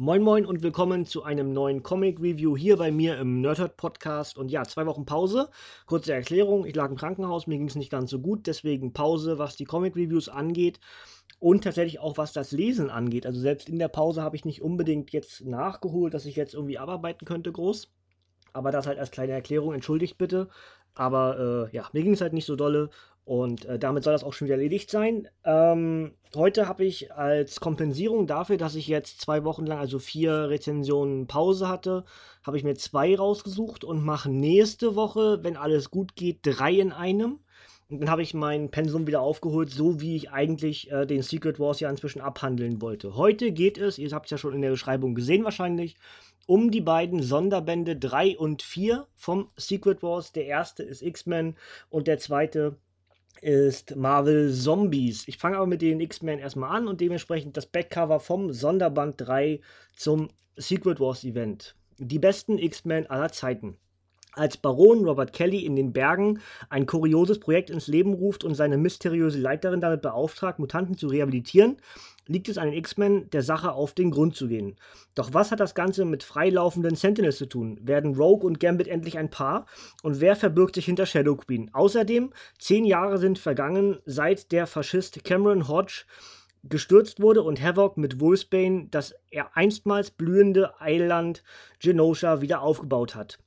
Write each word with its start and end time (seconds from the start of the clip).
Moin 0.00 0.22
Moin 0.22 0.46
und 0.46 0.62
willkommen 0.62 1.06
zu 1.06 1.24
einem 1.24 1.52
neuen 1.52 1.82
Comic 1.82 2.20
Review 2.20 2.56
hier 2.56 2.76
bei 2.76 2.92
mir 2.92 3.18
im 3.18 3.40
Nerdhurt 3.40 3.76
Podcast. 3.76 4.38
Und 4.38 4.48
ja, 4.48 4.62
zwei 4.62 4.86
Wochen 4.86 5.04
Pause. 5.04 5.50
Kurze 5.86 6.12
Erklärung: 6.12 6.64
Ich 6.66 6.76
lag 6.76 6.88
im 6.88 6.96
Krankenhaus, 6.96 7.48
mir 7.48 7.58
ging 7.58 7.66
es 7.66 7.74
nicht 7.74 7.90
ganz 7.90 8.10
so 8.10 8.20
gut, 8.20 8.46
deswegen 8.46 8.92
Pause, 8.92 9.38
was 9.38 9.56
die 9.56 9.64
Comic 9.64 9.96
Reviews 9.96 10.28
angeht. 10.28 10.78
Und 11.40 11.64
tatsächlich 11.64 11.98
auch 11.98 12.16
was 12.16 12.32
das 12.32 12.52
Lesen 12.52 12.90
angeht. 12.90 13.26
Also 13.26 13.40
selbst 13.40 13.68
in 13.68 13.80
der 13.80 13.88
Pause 13.88 14.22
habe 14.22 14.36
ich 14.36 14.44
nicht 14.44 14.62
unbedingt 14.62 15.10
jetzt 15.10 15.44
nachgeholt, 15.44 16.14
dass 16.14 16.26
ich 16.26 16.36
jetzt 16.36 16.54
irgendwie 16.54 16.78
abarbeiten 16.78 17.26
könnte, 17.26 17.50
groß. 17.50 17.92
Aber 18.52 18.70
das 18.70 18.86
halt 18.86 19.00
als 19.00 19.10
kleine 19.10 19.32
Erklärung, 19.32 19.74
entschuldigt 19.74 20.16
bitte. 20.16 20.48
Aber 20.94 21.70
äh, 21.72 21.76
ja, 21.76 21.88
mir 21.92 22.04
ging 22.04 22.12
es 22.12 22.20
halt 22.20 22.34
nicht 22.34 22.46
so 22.46 22.54
dolle 22.54 22.90
und 23.28 23.66
äh, 23.66 23.78
damit 23.78 24.04
soll 24.04 24.14
das 24.14 24.24
auch 24.24 24.32
schon 24.32 24.46
wieder 24.46 24.54
erledigt 24.54 24.90
sein. 24.90 25.28
Ähm, 25.44 26.12
heute 26.34 26.66
habe 26.66 26.86
ich 26.86 27.12
als 27.12 27.60
Kompensierung 27.60 28.26
dafür, 28.26 28.56
dass 28.56 28.74
ich 28.74 28.88
jetzt 28.88 29.20
zwei 29.20 29.44
Wochen 29.44 29.66
lang, 29.66 29.78
also 29.78 29.98
vier 29.98 30.48
Rezensionen 30.48 31.26
Pause 31.26 31.68
hatte, 31.68 32.06
habe 32.42 32.56
ich 32.56 32.64
mir 32.64 32.74
zwei 32.76 33.14
rausgesucht 33.14 33.84
und 33.84 34.02
mache 34.02 34.30
nächste 34.30 34.96
Woche, 34.96 35.40
wenn 35.42 35.58
alles 35.58 35.90
gut 35.90 36.16
geht, 36.16 36.38
drei 36.42 36.72
in 36.72 36.90
einem. 36.90 37.40
Und 37.90 38.00
dann 38.00 38.08
habe 38.10 38.22
ich 38.22 38.32
mein 38.32 38.70
Pensum 38.70 39.06
wieder 39.06 39.20
aufgeholt, 39.20 39.68
so 39.68 40.00
wie 40.00 40.16
ich 40.16 40.30
eigentlich 40.30 40.90
äh, 40.90 41.04
den 41.04 41.20
Secret 41.20 41.60
Wars 41.60 41.80
ja 41.80 41.90
inzwischen 41.90 42.22
abhandeln 42.22 42.80
wollte. 42.80 43.14
Heute 43.14 43.52
geht 43.52 43.76
es, 43.76 43.98
ihr 43.98 44.10
habt 44.12 44.24
es 44.24 44.30
ja 44.30 44.38
schon 44.38 44.54
in 44.54 44.62
der 44.62 44.70
Beschreibung 44.70 45.14
gesehen 45.14 45.44
wahrscheinlich, 45.44 45.96
um 46.46 46.70
die 46.70 46.80
beiden 46.80 47.22
Sonderbände 47.22 47.94
3 47.94 48.38
und 48.38 48.62
4 48.62 49.06
vom 49.14 49.50
Secret 49.56 50.02
Wars. 50.02 50.32
Der 50.32 50.46
erste 50.46 50.82
ist 50.82 51.02
X-Men 51.02 51.56
und 51.90 52.06
der 52.06 52.18
zweite 52.18 52.78
ist 53.42 53.96
Marvel 53.96 54.52
Zombies. 54.52 55.26
Ich 55.28 55.38
fange 55.38 55.56
aber 55.56 55.66
mit 55.66 55.82
den 55.82 56.00
X-Men 56.00 56.38
erstmal 56.38 56.76
an 56.76 56.88
und 56.88 57.00
dementsprechend 57.00 57.56
das 57.56 57.66
Backcover 57.66 58.20
vom 58.20 58.52
Sonderband 58.52 59.14
3 59.18 59.60
zum 59.96 60.28
Secret 60.56 61.00
Wars 61.00 61.24
Event. 61.24 61.74
Die 61.98 62.18
besten 62.18 62.58
X-Men 62.58 63.06
aller 63.08 63.30
Zeiten. 63.30 63.76
Als 64.34 64.56
Baron 64.56 65.04
Robert 65.04 65.32
Kelly 65.32 65.64
in 65.64 65.74
den 65.74 65.92
Bergen 65.92 66.40
ein 66.68 66.86
kurioses 66.86 67.40
Projekt 67.40 67.70
ins 67.70 67.88
Leben 67.88 68.14
ruft 68.14 68.44
und 68.44 68.54
seine 68.54 68.78
mysteriöse 68.78 69.38
Leiterin 69.38 69.80
damit 69.80 70.02
beauftragt, 70.02 70.58
Mutanten 70.58 70.96
zu 70.96 71.08
rehabilitieren, 71.08 71.78
liegt 72.28 72.48
es 72.48 72.58
an 72.58 72.66
den 72.66 72.78
X-Men, 72.78 73.28
der 73.30 73.42
Sache 73.42 73.72
auf 73.72 73.94
den 73.94 74.12
Grund 74.12 74.36
zu 74.36 74.46
gehen. 74.46 74.76
Doch 75.14 75.34
was 75.34 75.50
hat 75.50 75.58
das 75.58 75.74
Ganze 75.74 76.04
mit 76.04 76.22
freilaufenden 76.22 76.94
Sentinels 76.94 77.38
zu 77.38 77.46
tun? 77.46 77.78
Werden 77.82 78.14
Rogue 78.14 78.46
und 78.46 78.60
Gambit 78.60 78.86
endlich 78.86 79.18
ein 79.18 79.30
Paar? 79.30 79.66
Und 80.02 80.20
wer 80.20 80.36
verbirgt 80.36 80.76
sich 80.76 80.84
hinter 80.84 81.06
Shadow 81.06 81.36
Queen? 81.36 81.70
Außerdem, 81.72 82.32
zehn 82.58 82.84
Jahre 82.84 83.18
sind 83.18 83.38
vergangen, 83.38 83.98
seit 84.04 84.52
der 84.52 84.66
Faschist 84.66 85.24
Cameron 85.24 85.66
Hodge 85.66 86.04
gestürzt 86.64 87.20
wurde 87.20 87.42
und 87.42 87.62
Havoc 87.62 87.96
mit 87.96 88.20
Wolfsbane 88.20 88.88
das 88.90 89.14
einstmals 89.54 90.10
blühende 90.10 90.80
Eiland 90.80 91.42
Genosha 91.80 92.40
wieder 92.40 92.62
aufgebaut 92.62 93.14
hat. 93.14 93.38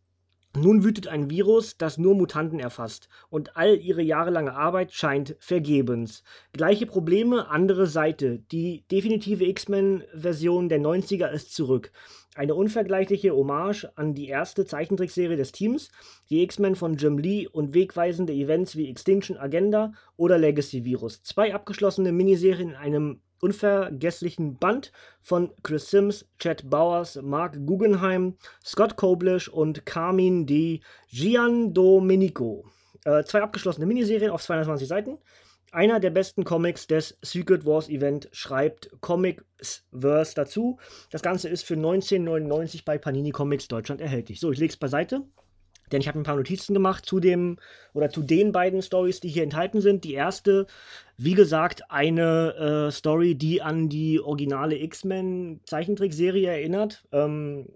Nun 0.54 0.84
wütet 0.84 1.08
ein 1.08 1.30
Virus, 1.30 1.78
das 1.78 1.98
nur 1.98 2.14
Mutanten 2.14 2.60
erfasst, 2.60 3.08
und 3.30 3.56
all 3.56 3.78
ihre 3.78 4.02
jahrelange 4.02 4.54
Arbeit 4.54 4.92
scheint 4.92 5.38
vergebens. 5.40 6.24
Gleiche 6.52 6.86
Probleme, 6.86 7.48
andere 7.50 7.88
Seite. 7.88 8.40
Die 8.52 8.84
definitive 8.92 9.46
X-Men-Version 9.46 10.68
der 10.68 10.82
90er 10.82 11.30
ist 11.30 11.56
zurück. 11.56 11.94
Eine 12.36 12.56
unvergleichliche 12.56 13.34
Hommage 13.34 13.88
an 13.96 14.14
die 14.14 14.28
erste 14.28 14.66
Zeichentrickserie 14.66 15.38
des 15.38 15.54
Teams, 15.54 15.90
die 16.30 16.44
X-Men 16.44 16.76
von 16.76 16.98
Jim 16.98 17.18
Lee 17.18 17.48
und 17.48 17.74
wegweisende 17.74 18.34
Events 18.34 18.76
wie 18.76 18.90
Extinction 18.90 19.38
Agenda 19.38 19.94
oder 20.18 20.38
Legacy 20.38 20.84
Virus. 20.84 21.24
Zwei 21.24 21.54
abgeschlossene 21.54 22.12
Miniserien 22.12 22.72
in 22.72 22.76
einem 22.76 23.22
unvergesslichen 23.42 24.58
Band 24.58 24.92
von 25.22 25.52
Chris 25.64 25.89
Sims, 25.89 26.25
Chad 26.39 26.70
Bowers, 26.70 27.20
Mark 27.22 27.58
Guggenheim, 27.66 28.38
Scott 28.64 28.95
Koblish 28.95 29.50
und 29.50 29.86
Carmin 29.86 30.45
Di 30.45 30.81
Giandomenico. 31.09 32.66
Äh, 33.03 33.23
zwei 33.23 33.42
abgeschlossene 33.42 33.86
Miniserien 33.86 34.32
auf 34.32 34.43
220 34.43 34.88
Seiten. 34.88 35.17
Einer 35.73 35.99
der 36.02 36.10
besten 36.10 36.43
Comics 36.43 36.86
des 36.86 37.17
Secret 37.21 37.66
Wars 37.66 37.88
Event 37.88 38.27
schreibt 38.33 38.92
Comics 38.99 39.86
Verse 39.98 40.36
dazu. 40.36 40.77
Das 41.11 41.21
Ganze 41.21 41.48
ist 41.48 41.64
für 41.64 41.76
1999 41.76 42.83
bei 42.83 42.98
Panini 42.98 43.32
Comics 43.32 43.70
Deutschland 43.70 44.02
erhältlich. 44.02 44.39
So, 44.42 44.52
ich 44.52 44.60
lege 44.60 44.71
es 44.71 44.77
beiseite. 44.77 45.23
Denn 45.92 46.02
ich 46.02 46.08
habe 46.08 46.20
ein 46.20 46.24
paar 46.24 46.36
Notizen 46.36 46.74
gemacht 46.74 47.06
zu 47.06 47.20
dem 47.20 47.58
oder 47.94 48.10
zu 48.10 48.22
den 48.22 48.52
beiden 48.52 48.82
Stories, 48.82 49.20
die 49.20 49.30
hier 49.30 49.44
enthalten 49.44 49.82
sind. 49.82 50.04
Die 50.04 50.14
erste, 50.14 50.68
wie 51.18 51.34
gesagt, 51.34 51.90
eine 51.90 52.88
äh, 52.88 52.92
Story, 52.92 53.36
die 53.36 53.62
an 53.62 53.90
die 53.90 54.20
originale 54.20 54.78
X-Men 54.78 55.60
Zeichentrickserie 55.66 56.48
erinnert. 56.48 57.04
Ähm, 57.12 57.68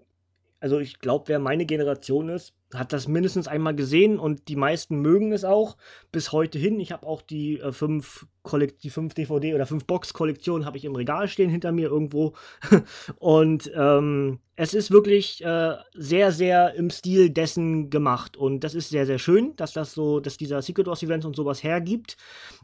also 0.66 0.80
ich 0.80 0.98
glaube, 0.98 1.28
wer 1.28 1.38
meine 1.38 1.64
Generation 1.64 2.28
ist, 2.28 2.52
hat 2.74 2.92
das 2.92 3.06
mindestens 3.06 3.46
einmal 3.46 3.76
gesehen 3.76 4.18
und 4.18 4.48
die 4.48 4.56
meisten 4.56 4.96
mögen 5.00 5.30
es 5.30 5.44
auch 5.44 5.76
bis 6.10 6.32
heute 6.32 6.58
hin. 6.58 6.80
Ich 6.80 6.90
habe 6.90 7.06
auch 7.06 7.22
die 7.22 7.60
äh, 7.60 7.70
fünf 7.70 8.26
fünf 8.44 9.14
DVD 9.14 9.54
oder 9.54 9.64
fünf 9.64 9.84
Box 9.84 10.12
Kollektion 10.12 10.64
habe 10.64 10.76
ich 10.76 10.84
im 10.84 10.96
Regal 10.96 11.28
stehen 11.28 11.50
hinter 11.50 11.70
mir 11.70 11.88
irgendwo 11.88 12.32
und 13.20 13.70
ähm, 13.76 14.40
es 14.56 14.74
ist 14.74 14.90
wirklich 14.90 15.44
äh, 15.44 15.76
sehr 15.94 16.32
sehr 16.32 16.74
im 16.74 16.90
Stil 16.90 17.30
dessen 17.30 17.88
gemacht 17.88 18.36
und 18.36 18.64
das 18.64 18.74
ist 18.74 18.88
sehr 18.88 19.06
sehr 19.06 19.20
schön, 19.20 19.54
dass 19.54 19.72
das 19.72 19.94
so, 19.94 20.18
dass 20.18 20.36
dieser 20.36 20.62
Secret 20.62 20.88
Wars 20.88 21.04
Events 21.04 21.26
und 21.26 21.36
sowas 21.36 21.62
hergibt. 21.62 22.16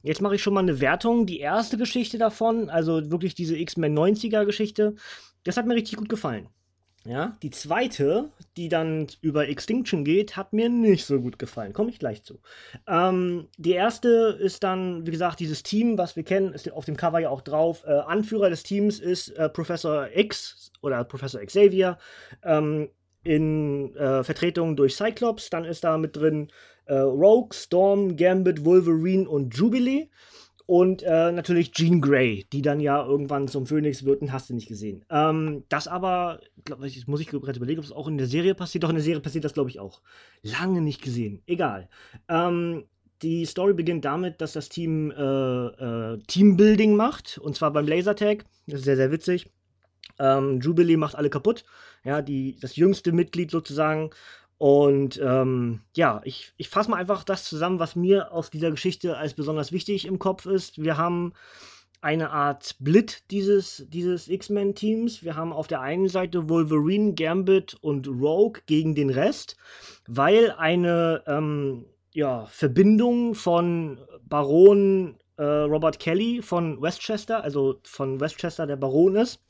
Jetzt 0.03 0.23
mache 0.23 0.34
ich 0.34 0.43
schon 0.43 0.55
mal 0.55 0.61
eine 0.61 0.81
Wertung. 0.81 1.25
Die 1.27 1.39
erste 1.39 1.79
Geschichte 1.79 2.19
davon, 2.19 2.69
also 2.69 3.13
wirklich 3.13 3.37
diese 3.37 3.57
X-Men 3.57 3.97
90er 3.97 4.45
Geschichte, 4.45 4.97
das 5.45 5.57
hat 5.57 5.69
mir 5.69 5.77
richtig 5.77 5.99
gut 5.99 6.09
gefallen. 6.09 6.49
Ja, 7.05 7.37
die 7.43 7.51
zweite, 7.51 8.31
die 8.57 8.69
dann 8.69 9.09
über 9.23 9.49
Extinction 9.49 10.05
geht, 10.05 10.37
hat 10.37 10.53
mir 10.53 10.69
nicht 10.69 11.05
so 11.05 11.21
gut 11.21 11.37
gefallen. 11.37 11.73
Komme 11.73 11.91
ich 11.91 11.99
gleich 11.99 12.23
zu. 12.23 12.39
Ähm, 12.87 13.49
die 13.59 13.73
erste 13.73 14.39
ist 14.41 14.63
dann, 14.63 15.05
wie 15.05 15.11
gesagt, 15.11 15.41
dieses 15.41 15.65
Team, 15.65 15.99
was 15.99 16.15
wir 16.15 16.23
kennen, 16.23 16.53
ist 16.53 16.71
auf 16.71 16.85
dem 16.85 16.97
Cover 16.97 17.19
ja 17.19 17.29
auch 17.29 17.41
drauf. 17.41 17.83
Äh, 17.85 17.91
Anführer 17.91 18.51
des 18.51 18.63
Teams 18.63 19.01
ist 19.01 19.31
äh, 19.31 19.49
Professor 19.49 20.09
X 20.15 20.71
oder 20.81 21.03
Professor 21.03 21.41
Xavier 21.41 21.99
ähm, 22.45 22.89
in 23.25 23.97
äh, 23.97 24.23
Vertretung 24.23 24.77
durch 24.77 24.95
Cyclops. 24.95 25.51
Dann 25.51 25.65
ist 25.65 25.83
da 25.83 25.99
mit 25.99 26.15
drin 26.15 26.53
äh, 26.87 26.95
Rogue, 26.95 27.53
Storm, 27.53 28.17
Gambit, 28.17 28.65
Wolverine 28.65 29.29
und 29.29 29.57
Jubilee. 29.57 30.09
Und 30.72 31.03
äh, 31.03 31.31
natürlich 31.33 31.72
Jean 31.72 32.00
Grey, 32.00 32.47
die 32.50 32.62
dann 32.62 32.81
ja 32.81 33.05
irgendwann 33.05 33.47
zum 33.47 33.66
Phönix 33.66 34.06
wird 34.06 34.22
und 34.22 34.33
hast 34.33 34.49
du 34.49 34.55
nicht 34.55 34.69
gesehen. 34.69 35.05
Ähm, 35.10 35.65
das 35.69 35.87
aber, 35.87 36.41
glaub, 36.65 36.83
ich, 36.83 37.06
muss 37.06 37.21
ich 37.21 37.27
gerade 37.27 37.59
überlegen, 37.59 37.81
ob 37.81 37.84
es 37.84 37.93
auch 37.93 38.09
in 38.09 38.16
der 38.16 38.27
Serie 38.27 38.55
passiert. 38.55 38.83
Doch 38.83 38.88
in 38.88 38.94
der 38.94 39.05
Serie 39.05 39.21
passiert 39.21 39.44
das, 39.44 39.53
glaube 39.53 39.69
ich, 39.69 39.81
auch. 39.81 40.00
Lange 40.41 40.81
nicht 40.81 41.03
gesehen. 41.03 41.43
Egal. 41.44 41.91
Ähm, 42.27 42.84
die 43.21 43.44
Story 43.44 43.75
beginnt 43.75 44.06
damit, 44.06 44.41
dass 44.41 44.55
das 44.55 44.71
Team 44.71 45.10
äh, 45.10 45.22
äh, 45.22 46.19
Teambuilding 46.27 46.97
macht. 46.97 47.37
Und 47.37 47.54
zwar 47.54 47.71
beim 47.71 47.87
Lasertag. 47.87 48.47
Das 48.66 48.78
ist 48.78 48.87
sehr, 48.87 48.97
sehr 48.97 49.12
witzig. 49.12 49.50
Ähm, 50.19 50.59
Jubilee 50.59 50.97
macht 50.97 51.16
alle 51.16 51.28
kaputt. 51.28 51.66
Ja, 52.03 52.22
die, 52.22 52.56
das 52.59 52.77
jüngste 52.77 53.12
Mitglied 53.12 53.50
sozusagen 53.50 54.09
und 54.62 55.21
ähm, 55.21 55.81
ja, 55.97 56.21
ich, 56.23 56.53
ich 56.56 56.69
fasse 56.69 56.89
mal 56.89 56.99
einfach 56.99 57.25
das 57.25 57.43
zusammen, 57.43 57.81
was 57.81 57.97
mir 57.97 58.31
aus 58.31 58.49
dieser 58.49 58.71
Geschichte 58.71 59.17
als 59.17 59.34
besonders 59.34 59.73
wichtig 59.73 60.06
im 60.06 60.21
Kopf 60.21 60.47
ist. 60.47 60.81
Wir 60.81 60.97
haben 60.97 61.33
eine 62.00 62.31
Art 62.31 62.65
Split 62.65 63.25
dieses, 63.33 63.84
dieses 63.89 64.28
X-Men-Teams. 64.28 65.25
Wir 65.25 65.34
haben 65.34 65.53
auf 65.53 65.67
der 65.67 65.81
einen 65.81 66.06
Seite 66.06 66.49
Wolverine, 66.49 67.15
Gambit 67.15 67.75
und 67.81 68.06
Rogue 68.06 68.62
gegen 68.67 68.95
den 68.95 69.11
Rest, 69.11 69.56
weil 70.06 70.53
eine 70.53 71.25
ähm, 71.27 71.87
ja, 72.12 72.47
Verbindung 72.47 73.34
von 73.34 73.99
Baron 74.28 75.17
äh, 75.39 75.43
Robert 75.43 75.99
Kelly 75.99 76.41
von 76.41 76.81
Westchester, 76.81 77.43
also 77.43 77.81
von 77.83 78.21
Westchester 78.21 78.69
der 78.69 78.77
Baron 78.77 79.17
ist 79.17 79.41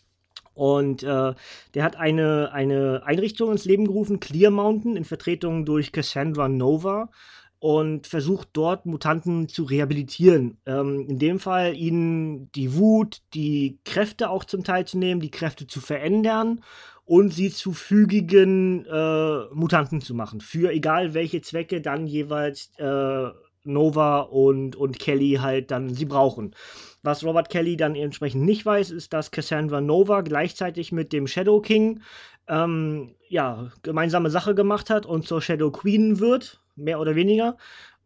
und 0.54 1.02
äh, 1.02 1.34
der 1.74 1.84
hat 1.84 1.96
eine, 1.96 2.52
eine 2.52 3.02
Einrichtung 3.04 3.52
ins 3.52 3.64
Leben 3.64 3.86
gerufen, 3.86 4.20
Clear 4.20 4.50
Mountain, 4.50 4.96
in 4.96 5.04
Vertretung 5.04 5.64
durch 5.64 5.92
Cassandra 5.92 6.48
Nova 6.48 7.10
und 7.58 8.08
versucht 8.08 8.48
dort 8.54 8.86
Mutanten 8.86 9.48
zu 9.48 9.62
rehabilitieren. 9.62 10.58
Ähm, 10.66 11.06
in 11.08 11.18
dem 11.20 11.38
Fall 11.38 11.76
ihnen 11.76 12.50
die 12.52 12.74
Wut, 12.74 13.22
die 13.34 13.78
Kräfte 13.84 14.30
auch 14.30 14.44
zum 14.44 14.64
Teil 14.64 14.84
zu 14.84 14.98
nehmen, 14.98 15.20
die 15.20 15.30
Kräfte 15.30 15.68
zu 15.68 15.80
verändern 15.80 16.60
und 17.04 17.32
sie 17.32 17.50
zu 17.50 17.72
fügigen 17.72 18.84
äh, 18.84 19.44
Mutanten 19.52 20.00
zu 20.00 20.12
machen. 20.12 20.40
Für 20.40 20.72
egal 20.72 21.14
welche 21.14 21.40
Zwecke 21.40 21.80
dann 21.80 22.08
jeweils 22.08 22.72
äh, 22.78 23.28
Nova 23.64 24.20
und, 24.22 24.74
und 24.74 24.98
Kelly 24.98 25.38
halt 25.40 25.70
dann 25.70 25.94
sie 25.94 26.06
brauchen. 26.06 26.54
Was 27.02 27.24
Robert 27.24 27.50
Kelly 27.50 27.76
dann 27.76 27.96
entsprechend 27.96 28.44
nicht 28.44 28.64
weiß, 28.64 28.90
ist, 28.90 29.12
dass 29.12 29.30
Cassandra 29.30 29.80
Nova 29.80 30.20
gleichzeitig 30.20 30.92
mit 30.92 31.12
dem 31.12 31.26
Shadow 31.26 31.60
King 31.60 32.00
ähm, 32.48 33.14
ja, 33.28 33.70
gemeinsame 33.82 34.30
Sache 34.30 34.54
gemacht 34.54 34.90
hat 34.90 35.06
und 35.06 35.26
zur 35.26 35.42
Shadow 35.42 35.70
Queen 35.70 36.20
wird, 36.20 36.60
mehr 36.76 37.00
oder 37.00 37.14
weniger. 37.14 37.56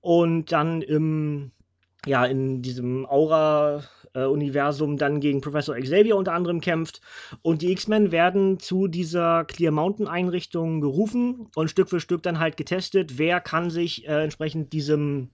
Und 0.00 0.52
dann 0.52 0.82
im, 0.82 1.50
ja, 2.06 2.24
in 2.24 2.62
diesem 2.62 3.06
Aura 3.06 3.82
Universum 4.24 4.96
dann 4.96 5.20
gegen 5.20 5.40
Professor 5.42 5.76
Xavier 5.76 6.16
unter 6.16 6.32
anderem 6.32 6.60
kämpft. 6.60 7.00
Und 7.42 7.62
die 7.62 7.70
X-Men 7.72 8.12
werden 8.12 8.58
zu 8.58 8.88
dieser 8.88 9.44
Clear 9.44 9.72
Mountain 9.72 10.08
Einrichtung 10.08 10.80
gerufen 10.80 11.48
und 11.54 11.70
Stück 11.70 11.90
für 11.90 12.00
Stück 12.00 12.22
dann 12.22 12.38
halt 12.38 12.56
getestet, 12.56 13.18
wer 13.18 13.40
kann 13.40 13.68
sich 13.68 14.08
äh, 14.08 14.22
entsprechend 14.24 14.72
diesem, 14.72 15.30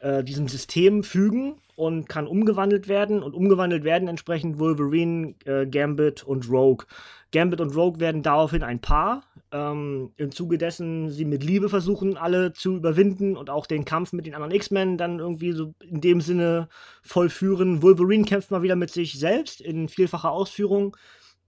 äh, 0.00 0.24
diesem 0.24 0.48
System 0.48 1.04
fügen 1.04 1.56
und 1.76 2.08
kann 2.08 2.26
umgewandelt 2.26 2.88
werden. 2.88 3.22
Und 3.22 3.34
umgewandelt 3.34 3.84
werden 3.84 4.08
entsprechend 4.08 4.58
Wolverine, 4.58 5.34
äh, 5.44 5.66
Gambit 5.66 6.24
und 6.24 6.50
Rogue. 6.50 6.86
Gambit 7.32 7.60
und 7.60 7.76
Rogue 7.76 8.00
werden 8.00 8.22
daraufhin 8.22 8.62
ein 8.62 8.80
Paar. 8.80 9.22
Ähm, 9.52 10.10
Im 10.16 10.32
Zuge 10.32 10.58
dessen 10.58 11.10
sie 11.10 11.26
mit 11.26 11.44
Liebe 11.44 11.68
versuchen, 11.68 12.16
alle 12.16 12.52
zu 12.54 12.76
überwinden 12.76 13.36
und 13.36 13.50
auch 13.50 13.66
den 13.66 13.84
Kampf 13.84 14.12
mit 14.12 14.26
den 14.26 14.34
anderen 14.34 14.54
X-Men 14.54 14.96
dann 14.96 15.18
irgendwie 15.18 15.52
so 15.52 15.74
in 15.80 16.00
dem 16.00 16.20
Sinne 16.20 16.68
vollführen. 17.02 17.82
Wolverine 17.82 18.24
kämpft 18.24 18.50
mal 18.50 18.62
wieder 18.62 18.76
mit 18.76 18.90
sich 18.90 19.18
selbst 19.18 19.60
in 19.60 19.88
vielfacher 19.88 20.30
Ausführung 20.30 20.96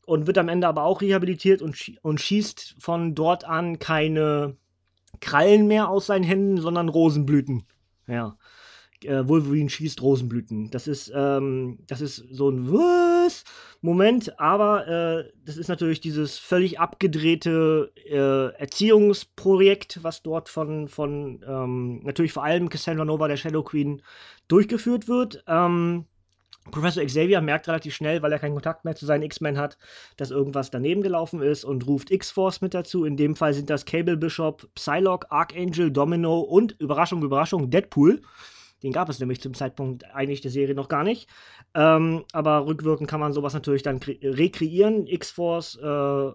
und 0.04 0.26
wird 0.26 0.38
am 0.38 0.48
Ende 0.48 0.68
aber 0.68 0.84
auch 0.84 1.00
rehabilitiert 1.00 1.62
und, 1.62 1.76
schie 1.76 1.98
und 2.02 2.20
schießt 2.20 2.76
von 2.78 3.14
dort 3.14 3.44
an 3.44 3.78
keine 3.78 4.56
Krallen 5.20 5.66
mehr 5.66 5.88
aus 5.88 6.06
seinen 6.06 6.24
Händen, 6.24 6.58
sondern 6.58 6.90
Rosenblüten. 6.90 7.64
Ja 8.06 8.36
äh, 9.04 9.26
Wolverine 9.28 9.70
schießt 9.70 10.02
Rosenblüten. 10.02 10.70
Das 10.70 10.86
ist, 10.86 11.12
ähm, 11.14 11.78
das 11.86 12.00
ist 12.00 12.16
so 12.30 12.50
ein 12.50 12.70
was 12.72 13.44
Moment, 13.80 14.40
aber 14.40 14.88
äh, 14.88 15.32
das 15.44 15.56
ist 15.56 15.68
natürlich 15.68 16.00
dieses 16.00 16.38
völlig 16.38 16.80
abgedrehte 16.80 17.92
äh, 17.96 18.58
Erziehungsprojekt, 18.58 20.00
was 20.02 20.22
dort 20.22 20.48
von, 20.48 20.88
von 20.88 21.44
ähm, 21.46 22.00
natürlich 22.02 22.32
vor 22.32 22.44
allem 22.44 22.68
Cassandra 22.68 23.04
Nova, 23.04 23.28
der 23.28 23.36
Shadow 23.36 23.62
Queen, 23.62 24.02
durchgeführt 24.48 25.06
wird. 25.06 25.44
Ähm, 25.46 26.06
Professor 26.70 27.04
Xavier 27.04 27.40
merkt 27.40 27.68
relativ 27.68 27.94
schnell, 27.94 28.22
weil 28.22 28.32
er 28.32 28.38
keinen 28.38 28.54
Kontakt 28.54 28.84
mehr 28.84 28.96
zu 28.96 29.06
seinen 29.06 29.22
X-Men 29.22 29.58
hat, 29.58 29.78
dass 30.16 30.30
irgendwas 30.30 30.70
daneben 30.70 31.02
gelaufen 31.02 31.40
ist 31.40 31.64
und 31.64 31.86
ruft 31.86 32.10
X-Force 32.10 32.60
mit 32.60 32.74
dazu. 32.74 33.04
In 33.04 33.16
dem 33.16 33.36
Fall 33.36 33.54
sind 33.54 33.70
das 33.70 33.84
Cable 33.84 34.16
Bishop, 34.16 34.68
Psylocke, 34.74 35.30
Archangel, 35.30 35.90
Domino 35.90 36.40
und 36.40 36.72
Überraschung, 36.78 37.22
Überraschung, 37.22 37.70
Deadpool. 37.70 38.20
Den 38.82 38.92
gab 38.92 39.08
es 39.08 39.18
nämlich 39.18 39.40
zum 39.40 39.54
Zeitpunkt 39.54 40.04
eigentlich 40.14 40.40
der 40.40 40.50
Serie 40.50 40.74
noch 40.74 40.88
gar 40.88 41.04
nicht. 41.04 41.28
Ähm, 41.74 42.24
aber 42.32 42.66
rückwirkend 42.66 43.10
kann 43.10 43.20
man 43.20 43.32
sowas 43.32 43.54
natürlich 43.54 43.82
dann 43.82 43.98
rekreieren. 43.98 45.06
X-Force 45.06 45.76
äh, 45.76 46.30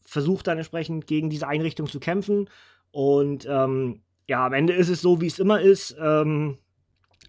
versucht 0.00 0.46
dann 0.46 0.58
entsprechend 0.58 1.06
gegen 1.06 1.30
diese 1.30 1.48
Einrichtung 1.48 1.86
zu 1.86 2.00
kämpfen. 2.00 2.48
Und 2.92 3.46
ähm, 3.48 4.02
ja, 4.28 4.46
am 4.46 4.52
Ende 4.52 4.72
ist 4.72 4.88
es 4.88 5.00
so, 5.00 5.20
wie 5.20 5.26
es 5.26 5.38
immer 5.38 5.60
ist. 5.60 5.96
Ähm, 6.00 6.58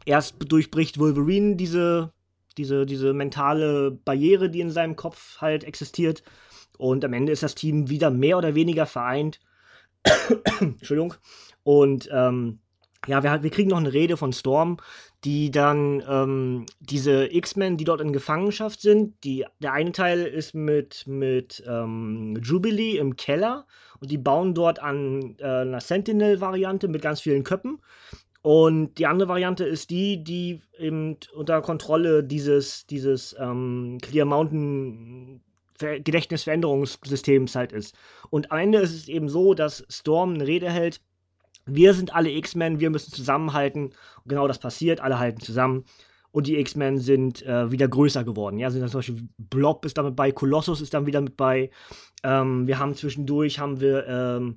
erst 0.06 0.36
durchbricht 0.52 1.00
Wolverine 1.00 1.56
diese, 1.56 2.14
diese, 2.58 2.86
diese 2.86 3.14
mentale 3.14 3.92
Barriere, 3.92 4.50
die 4.50 4.62
in 4.62 4.72
seinem 4.72 4.96
Kopf 4.96 5.42
halt 5.42 5.64
existiert. 5.64 6.24
Und 6.78 7.06
am 7.06 7.14
Ende 7.14 7.32
ist 7.32 7.44
das 7.44 7.56
Team 7.56 7.90
wieder 7.90 8.12
mehr 8.12 8.38
oder 8.38 8.56
weniger 8.56 8.86
vereint. 8.86 9.40
Entschuldigung. 10.60 11.14
Und 11.64 12.10
ähm, 12.12 12.60
ja, 13.08 13.24
wir, 13.24 13.44
wir 13.44 13.50
kriegen 13.50 13.70
noch 13.70 13.78
eine 13.78 13.94
Rede 13.94 14.18
von 14.18 14.34
Storm, 14.34 14.78
die 15.24 15.52
dann 15.52 16.04
ähm, 16.08 16.66
diese 16.80 17.34
X-Men, 17.34 17.78
die 17.78 17.84
dort 17.84 18.02
in 18.02 18.14
Gefangenschaft 18.14 18.82
sind, 18.82 19.24
die, 19.24 19.46
der 19.60 19.74
eine 19.74 19.92
Teil 19.92 20.22
ist 20.22 20.54
mit, 20.54 21.06
mit 21.08 21.64
ähm, 21.68 22.40
Jubilee 22.42 22.98
im 22.98 23.16
Keller 23.16 23.66
und 24.00 24.12
die 24.12 24.18
bauen 24.18 24.54
dort 24.54 24.82
an 24.82 25.36
äh, 25.40 25.46
einer 25.46 25.82
Sentinel-Variante 25.82 26.88
mit 26.88 27.02
ganz 27.02 27.22
vielen 27.22 27.44
Köppen. 27.44 27.80
Und 28.44 28.96
die 28.98 29.06
andere 29.06 29.30
Variante 29.30 29.64
ist 29.66 29.92
die, 29.92 30.24
die 30.24 30.62
eben 30.78 31.18
unter 31.36 31.62
Kontrolle 31.62 32.24
dieses, 32.24 32.88
dieses 32.88 33.36
ähm, 33.40 34.00
Clear 34.02 34.26
Mountain 34.26 35.42
Gedächtnisveränderungssystems 35.78 37.56
halt 37.56 37.72
ist. 37.72 37.96
Und 38.30 38.52
am 38.52 38.60
Ende 38.60 38.80
ist 38.80 38.94
es 38.94 39.08
eben 39.08 39.30
so, 39.30 39.56
dass 39.56 39.84
Storm 39.90 40.36
eine 40.36 40.46
Rede 40.46 40.70
hält 40.70 41.02
wir 41.76 41.94
sind 41.94 42.14
alle 42.14 42.32
X-Men, 42.32 42.80
wir 42.80 42.90
müssen 42.90 43.14
zusammenhalten. 43.14 43.86
Und 43.86 44.28
genau 44.28 44.48
das 44.48 44.60
passiert, 44.60 45.00
alle 45.00 45.20
halten 45.20 45.42
zusammen. 45.42 45.86
Und 46.32 46.48
die 46.48 46.58
X-Men 46.58 46.98
sind 46.98 47.46
äh, 47.46 47.72
wieder 47.72 47.88
größer 47.88 48.24
geworden. 48.24 48.58
Ja, 48.58 48.70
sind 48.70 48.82
dann 48.82 48.90
zum 48.90 49.00
Beispiel 49.00 49.28
Blob 49.38 49.86
ist 49.86 49.98
damit 49.98 50.16
bei, 50.16 50.32
Colossus 50.32 50.82
ist 50.82 50.94
dann 50.94 51.06
wieder 51.06 51.22
mit 51.22 51.36
bei. 51.36 51.70
Ähm, 52.24 52.68
wir 52.68 52.80
haben 52.80 52.96
zwischendurch 52.96 53.60
haben 53.60 53.82
wir 53.82 54.08
ähm, 54.08 54.56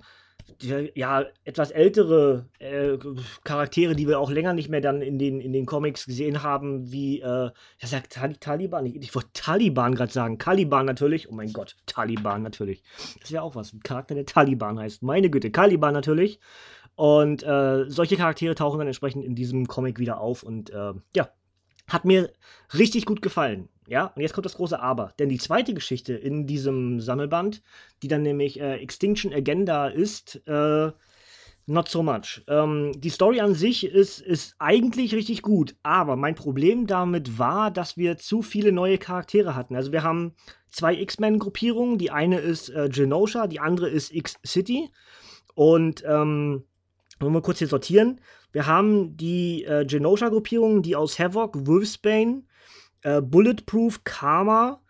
die, 0.60 0.92
ja 0.94 1.24
etwas 1.44 1.70
ältere 1.70 2.46
äh, 2.58 2.96
Charaktere, 3.44 3.94
die 3.94 4.06
wir 4.06 4.20
auch 4.20 4.30
länger 4.30 4.52
nicht 4.52 4.68
mehr 4.68 4.80
dann 4.80 5.02
in 5.02 5.18
den, 5.18 5.40
in 5.40 5.52
den 5.52 5.66
Comics 5.66 6.06
gesehen 6.06 6.42
haben, 6.42 6.92
wie 6.92 7.20
äh, 7.20 7.24
ja, 7.24 7.52
sagt 7.80 8.12
Tal 8.12 8.34
Taliban, 8.36 8.86
ich, 8.86 8.96
ich 8.96 9.14
wollte 9.14 9.30
Taliban 9.32 9.94
gerade 9.94 10.12
sagen, 10.12 10.38
Caliban 10.38 10.86
natürlich, 10.86 11.28
oh 11.28 11.34
mein 11.34 11.52
Gott, 11.52 11.76
Taliban 11.86 12.42
natürlich. 12.42 12.82
Das 13.20 13.32
wäre 13.32 13.42
auch 13.42 13.54
was, 13.54 13.72
ein 13.72 13.80
Charakter, 13.80 14.14
der 14.14 14.26
Taliban 14.26 14.78
heißt. 14.78 15.02
Meine 15.02 15.30
Güte, 15.30 15.50
Caliban 15.50 15.92
natürlich. 15.92 16.40
Und 16.96 17.42
äh, 17.42 17.84
solche 17.88 18.16
Charaktere 18.16 18.54
tauchen 18.54 18.78
dann 18.78 18.86
entsprechend 18.86 19.24
in 19.24 19.34
diesem 19.34 19.66
Comic 19.66 19.98
wieder 19.98 20.20
auf 20.20 20.42
und 20.42 20.70
äh, 20.70 20.92
ja, 21.16 21.28
hat 21.88 22.04
mir 22.04 22.32
richtig 22.78 23.04
gut 23.04 23.20
gefallen. 23.20 23.68
Ja, 23.86 24.06
und 24.14 24.22
jetzt 24.22 24.32
kommt 24.32 24.46
das 24.46 24.54
große 24.54 24.80
Aber. 24.80 25.12
Denn 25.18 25.28
die 25.28 25.38
zweite 25.38 25.74
Geschichte 25.74 26.14
in 26.14 26.46
diesem 26.46 27.00
Sammelband, 27.00 27.62
die 28.02 28.08
dann 28.08 28.22
nämlich 28.22 28.58
äh, 28.58 28.76
Extinction 28.76 29.32
Agenda 29.32 29.88
ist, 29.88 30.40
äh, 30.46 30.90
not 31.66 31.88
so 31.88 32.02
much. 32.02 32.42
Ähm, 32.48 32.92
die 32.96 33.10
Story 33.10 33.40
an 33.40 33.54
sich 33.54 33.84
ist, 33.84 34.20
ist 34.20 34.54
eigentlich 34.58 35.14
richtig 35.14 35.42
gut, 35.42 35.76
aber 35.82 36.16
mein 36.16 36.34
Problem 36.34 36.86
damit 36.86 37.38
war, 37.38 37.70
dass 37.70 37.96
wir 37.96 38.16
zu 38.16 38.42
viele 38.42 38.72
neue 38.72 38.98
Charaktere 38.98 39.54
hatten. 39.54 39.76
Also 39.76 39.92
wir 39.92 40.02
haben 40.02 40.34
zwei 40.70 40.94
X-Men-Gruppierungen. 40.94 41.98
Die 41.98 42.10
eine 42.10 42.38
ist 42.38 42.68
äh, 42.70 42.88
Genosha, 42.90 43.46
die 43.46 43.60
andere 43.60 43.88
ist 43.88 44.14
X-City. 44.14 44.90
Und 45.54 46.02
ähm, 46.06 46.64
wollen 47.24 47.34
wir 47.34 47.42
kurz 47.42 47.58
hier 47.58 47.68
sortieren. 47.68 48.20
Wir 48.52 48.66
haben 48.66 49.16
die 49.16 49.64
äh, 49.64 49.84
Genosha-Gruppierung, 49.84 50.82
die 50.82 50.96
aus 50.96 51.18
Havoc, 51.18 51.66
Wolfsbane, 51.66 52.44
äh, 53.02 53.20
Bulletproof, 53.20 54.04
Karma, 54.04 54.80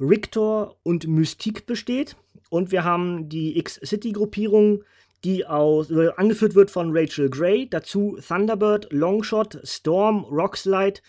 Rictor 0.00 0.76
und 0.82 1.06
Mystique 1.06 1.66
besteht. 1.66 2.16
Und 2.50 2.72
wir 2.72 2.84
haben 2.84 3.28
die 3.28 3.58
X-City-Gruppierung, 3.58 4.84
die 5.24 5.46
aus, 5.46 5.90
äh, 5.90 6.10
angeführt 6.16 6.54
wird 6.54 6.70
von 6.70 6.90
Rachel 6.96 7.30
Gray. 7.30 7.68
Dazu 7.68 8.18
Thunderbird, 8.26 8.92
Longshot, 8.92 9.60
Storm, 9.62 10.24
Rockslide 10.24 11.00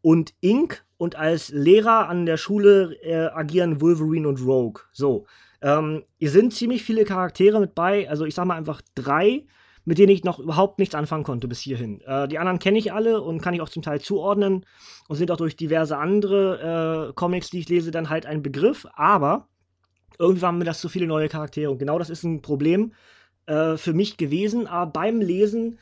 und 0.00 0.34
Ink. 0.40 0.84
Und 0.98 1.16
als 1.16 1.50
Lehrer 1.50 2.08
an 2.08 2.26
der 2.26 2.36
Schule 2.36 2.96
äh, 3.02 3.28
agieren 3.32 3.80
Wolverine 3.80 4.28
und 4.28 4.44
Rogue. 4.44 4.82
So. 4.92 5.26
Ähm, 5.62 6.04
hier 6.18 6.30
sind 6.30 6.52
ziemlich 6.52 6.82
viele 6.82 7.04
Charaktere 7.04 7.60
mit 7.60 7.74
bei. 7.74 8.08
Also 8.08 8.24
ich 8.24 8.34
sag 8.34 8.46
mal 8.46 8.56
einfach 8.56 8.82
drei 8.94 9.46
mit 9.84 9.98
denen 9.98 10.12
ich 10.12 10.24
noch 10.24 10.38
überhaupt 10.38 10.78
nichts 10.78 10.94
anfangen 10.94 11.24
konnte 11.24 11.48
bis 11.48 11.60
hierhin. 11.60 12.00
Äh, 12.02 12.28
die 12.28 12.38
anderen 12.38 12.58
kenne 12.58 12.78
ich 12.78 12.92
alle 12.92 13.20
und 13.20 13.40
kann 13.40 13.54
ich 13.54 13.60
auch 13.60 13.68
zum 13.68 13.82
Teil 13.82 14.00
zuordnen 14.00 14.64
und 15.08 15.16
sind 15.16 15.30
auch 15.30 15.36
durch 15.36 15.56
diverse 15.56 15.98
andere 15.98 17.08
äh, 17.08 17.12
Comics, 17.14 17.50
die 17.50 17.60
ich 17.60 17.68
lese, 17.68 17.90
dann 17.90 18.10
halt 18.10 18.26
ein 18.26 18.42
Begriff. 18.42 18.86
Aber 18.94 19.48
irgendwie 20.18 20.42
waren 20.42 20.58
mir 20.58 20.64
das 20.64 20.80
zu 20.80 20.88
viele 20.88 21.06
neue 21.06 21.28
Charaktere 21.28 21.70
und 21.70 21.78
genau 21.78 21.98
das 21.98 22.10
ist 22.10 22.22
ein 22.22 22.42
Problem 22.42 22.92
äh, 23.46 23.76
für 23.76 23.92
mich 23.92 24.16
gewesen. 24.16 24.66
Aber 24.66 24.90
beim 24.90 25.20
Lesen 25.20 25.78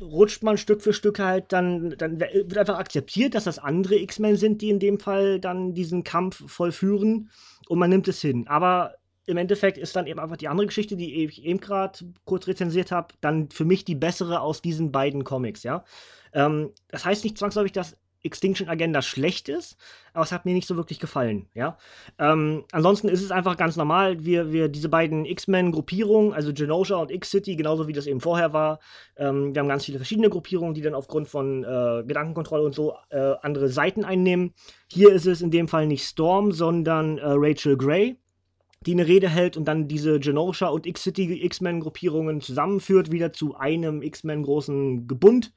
rutscht 0.00 0.42
man 0.42 0.58
Stück 0.58 0.82
für 0.82 0.92
Stück 0.92 1.18
halt 1.18 1.52
dann, 1.52 1.94
dann 1.98 2.20
wird 2.20 2.58
einfach 2.58 2.78
akzeptiert, 2.78 3.34
dass 3.34 3.44
das 3.44 3.58
andere 3.58 3.96
X-Men 3.96 4.36
sind, 4.36 4.62
die 4.62 4.70
in 4.70 4.78
dem 4.78 4.98
Fall 5.00 5.40
dann 5.40 5.74
diesen 5.74 6.04
Kampf 6.04 6.42
vollführen 6.50 7.30
und 7.68 7.78
man 7.78 7.90
nimmt 7.90 8.08
es 8.08 8.20
hin. 8.20 8.46
Aber 8.48 8.94
im 9.26 9.36
Endeffekt 9.36 9.76
ist 9.76 9.94
dann 9.96 10.06
eben 10.06 10.20
einfach 10.20 10.36
die 10.36 10.48
andere 10.48 10.66
Geschichte, 10.66 10.96
die 10.96 11.24
ich 11.24 11.44
eben 11.44 11.60
gerade 11.60 11.98
kurz 12.24 12.46
rezensiert 12.46 12.92
habe, 12.92 13.14
dann 13.20 13.50
für 13.50 13.64
mich 13.64 13.84
die 13.84 13.96
bessere 13.96 14.40
aus 14.40 14.62
diesen 14.62 14.92
beiden 14.92 15.24
Comics, 15.24 15.64
ja. 15.64 15.84
Ähm, 16.32 16.70
das 16.88 17.04
heißt 17.04 17.24
nicht 17.24 17.36
zwangsläufig, 17.36 17.72
dass 17.72 17.96
Extinction 18.22 18.68
Agenda 18.68 19.02
schlecht 19.02 19.48
ist, 19.48 19.76
aber 20.12 20.24
es 20.24 20.32
hat 20.32 20.46
mir 20.46 20.54
nicht 20.54 20.66
so 20.66 20.76
wirklich 20.76 20.98
gefallen, 20.98 21.48
ja. 21.54 21.76
Ähm, 22.18 22.64
ansonsten 22.72 23.08
ist 23.08 23.22
es 23.22 23.30
einfach 23.30 23.56
ganz 23.56 23.76
normal, 23.76 24.24
wir, 24.24 24.52
wir 24.52 24.68
diese 24.68 24.88
beiden 24.88 25.24
X-Men-Gruppierungen, 25.24 26.32
also 26.32 26.52
Genosha 26.52 26.96
und 26.96 27.10
X-City, 27.10 27.56
genauso 27.56 27.88
wie 27.88 27.92
das 27.92 28.06
eben 28.06 28.20
vorher 28.20 28.52
war, 28.52 28.78
ähm, 29.16 29.54
wir 29.54 29.60
haben 29.60 29.68
ganz 29.68 29.84
viele 29.84 29.98
verschiedene 29.98 30.30
Gruppierungen, 30.30 30.74
die 30.74 30.82
dann 30.82 30.94
aufgrund 30.94 31.28
von 31.28 31.64
äh, 31.64 32.04
Gedankenkontrolle 32.06 32.64
und 32.64 32.74
so 32.74 32.94
äh, 33.10 33.34
andere 33.42 33.68
Seiten 33.68 34.04
einnehmen. 34.04 34.54
Hier 34.90 35.12
ist 35.12 35.26
es 35.26 35.42
in 35.42 35.50
dem 35.50 35.68
Fall 35.68 35.86
nicht 35.86 36.04
Storm, 36.04 36.52
sondern 36.52 37.18
äh, 37.18 37.24
Rachel 37.26 37.76
Gray 37.76 38.16
die 38.80 38.92
eine 38.92 39.06
Rede 39.06 39.28
hält 39.28 39.56
und 39.56 39.66
dann 39.66 39.88
diese 39.88 40.20
Genosha 40.20 40.68
und 40.68 40.86
X-City 40.86 41.44
X-Men-Gruppierungen 41.44 42.40
zusammenführt, 42.40 43.10
wieder 43.10 43.32
zu 43.32 43.56
einem 43.56 44.02
X-Men-großen 44.02 45.08
Gebund. 45.08 45.52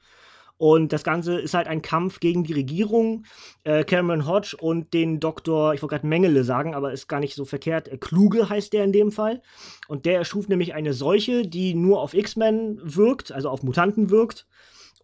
Und 0.56 0.92
das 0.92 1.04
Ganze 1.04 1.40
ist 1.40 1.54
halt 1.54 1.68
ein 1.68 1.80
Kampf 1.80 2.20
gegen 2.20 2.44
die 2.44 2.52
Regierung. 2.52 3.24
Äh, 3.64 3.82
Cameron 3.84 4.26
Hodge 4.26 4.54
und 4.60 4.92
den 4.92 5.18
Doktor, 5.18 5.72
ich 5.72 5.80
wollte 5.80 5.94
gerade 5.94 6.06
Mengele 6.06 6.44
sagen, 6.44 6.74
aber 6.74 6.92
ist 6.92 7.08
gar 7.08 7.20
nicht 7.20 7.34
so 7.34 7.46
verkehrt. 7.46 7.88
Äh, 7.88 7.96
Kluge 7.96 8.50
heißt 8.50 8.74
der 8.74 8.84
in 8.84 8.92
dem 8.92 9.10
Fall. 9.10 9.40
Und 9.88 10.04
der 10.04 10.16
erschuf 10.16 10.48
nämlich 10.48 10.74
eine 10.74 10.92
Seuche, 10.92 11.46
die 11.46 11.72
nur 11.74 12.02
auf 12.02 12.12
X-Men 12.12 12.78
wirkt, 12.82 13.32
also 13.32 13.48
auf 13.48 13.62
Mutanten 13.62 14.10
wirkt. 14.10 14.46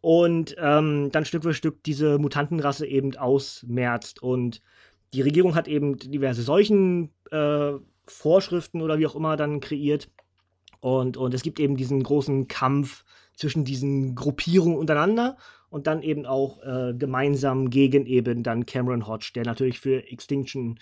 und 0.03 0.55
ähm, 0.59 1.11
dann 1.11 1.25
Stück 1.25 1.43
für 1.43 1.55
Stück 1.55 1.83
diese 1.85 2.19
Mutantenrasse 2.19 2.87
eben 2.87 3.17
ausmerzt. 3.17 4.23
Und 4.23 4.61
die 5.15 5.23
Regierung 5.23 5.55
hat 5.55 5.69
eben 5.69 5.97
diverse 5.97 6.43
Seuchen, 6.43 7.11
äh, 7.31 7.73
Vorschriften 8.09 8.83
oder 8.83 8.99
wie 8.99 9.07
auch 9.07 9.15
immer 9.17 9.37
dann 9.37 9.61
kreiert. 9.61 10.11
Und, 10.81 11.17
und 11.17 11.35
es 11.35 11.43
gibt 11.43 11.59
eben 11.59 11.77
diesen 11.77 12.03
großen 12.03 12.49
Kampf 12.49 13.05
zwischen 13.35 13.65
diesen 13.65 14.15
Gruppierungen 14.15 14.79
untereinander 14.79 15.37
und 15.69 15.87
dann 15.87 16.03
eben 16.03 16.27
auch 16.27 16.63
äh, 16.63 16.95
gemeinsam 16.95 17.71
gegen 17.71 18.07
eben 18.07 18.43
dann 18.43 18.67
Cameron 18.67 19.07
Hodge, 19.07 19.33
der 19.35 19.45
natürlich 19.45 19.81
für 19.81 20.11
Extinction 20.11 20.79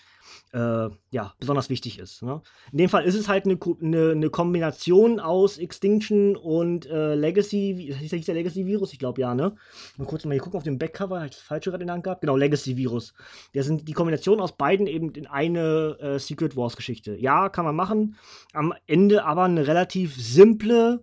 äh, 0.53 0.88
ja, 1.11 1.35
besonders 1.41 1.71
wichtig 1.71 1.99
ist. 1.99 2.23
Ne? 2.23 2.41
In 2.73 2.79
dem 2.79 2.88
Fall 2.88 3.05
ist 3.05 3.14
es 3.14 3.29
halt 3.29 3.45
eine, 3.45 3.59
eine, 3.81 4.11
eine 4.12 4.31
Kombination 4.31 5.21
aus 5.21 5.59
Extinction 5.59 6.37
und 6.37 6.87
äh, 6.87 7.14
Legacy, 7.14 7.75
wie 7.76 7.93
hieß 7.93 8.11
der, 8.11 8.19
hieß 8.19 8.26
der 8.26 8.35
Legacy-Virus? 8.35 8.93
Ich 8.93 8.99
glaube 8.99 9.21
ja, 9.21 9.35
ne? 9.35 9.55
Mal 9.97 10.07
kurz 10.07 10.25
mal 10.25 10.33
hier 10.33 10.43
gucken 10.43 10.59
auf 10.59 10.64
dem 10.64 10.79
Backcover, 10.79 11.17
habe 11.17 11.26
ich 11.26 11.33
das 11.33 11.41
falsche 11.41 11.71
gerade 11.71 11.83
in 11.83 11.88
der 11.88 11.95
Hand 11.95 12.05
gehabt? 12.05 12.21
Genau, 12.21 12.37
Legacy-Virus. 12.37 13.14
Der 13.55 13.62
sind 13.62 13.88
die 13.88 13.93
Kombination 13.93 14.41
aus 14.41 14.57
beiden 14.57 14.87
eben 14.87 15.11
in 15.12 15.26
eine 15.26 15.97
äh, 16.00 16.19
Secret 16.19 16.57
Wars-Geschichte. 16.57 17.17
Ja, 17.17 17.49
kann 17.49 17.64
man 17.64 17.76
machen. 17.76 18.17
Am 18.53 18.75
Ende 18.87 19.25
aber 19.25 19.45
eine 19.45 19.67
relativ 19.67 20.14
simple 20.17 21.03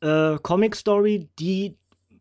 äh, 0.00 0.36
Comic-Story, 0.42 1.28
die 1.38 1.76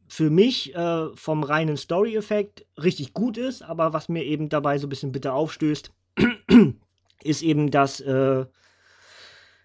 für 0.08 0.30
mich 0.30 0.76
äh, 0.76 1.08
vom 1.16 1.44
reinen 1.44 1.78
Story-Effekt 1.78 2.66
richtig 2.82 3.14
gut 3.14 3.38
ist, 3.38 3.62
aber 3.62 3.94
was 3.94 4.10
mir 4.10 4.24
eben 4.24 4.50
dabei 4.50 4.78
so 4.78 4.88
ein 4.88 4.90
bisschen 4.90 5.12
bitter 5.12 5.34
aufstößt, 5.34 5.92
ist 7.24 7.42
eben, 7.42 7.72
dass 7.72 8.00
äh, 8.02 8.46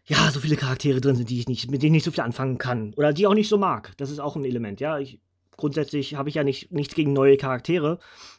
ja 0.06 0.30
so 0.30 0.40
viele 0.40 0.56
Charaktere 0.56 1.00
drin 1.00 1.16
sind, 1.16 1.30
die 1.30 1.40
ich 1.40 1.48
nicht, 1.48 1.70
mit 1.70 1.82
denen 1.82 1.94
ich 1.94 1.98
nicht 1.98 2.04
so 2.04 2.10
viel 2.10 2.24
anfangen 2.24 2.58
kann 2.58 2.94
oder 2.94 3.12
die 3.12 3.26
auch 3.26 3.34
nicht 3.34 3.48
so 3.48 3.58
mag. 3.58 3.92
Das 3.98 4.10
ist 4.10 4.18
auch 4.18 4.36
ein 4.36 4.44
Element. 4.44 4.80
Ja, 4.80 4.98
ich, 4.98 5.20
grundsätzlich 5.56 6.14
habe 6.14 6.28
ich 6.28 6.34
ja 6.34 6.44
nicht, 6.44 6.72
nichts 6.72 6.94
gegen 6.94 7.12
neue 7.12 7.36
Charaktere, 7.36 7.98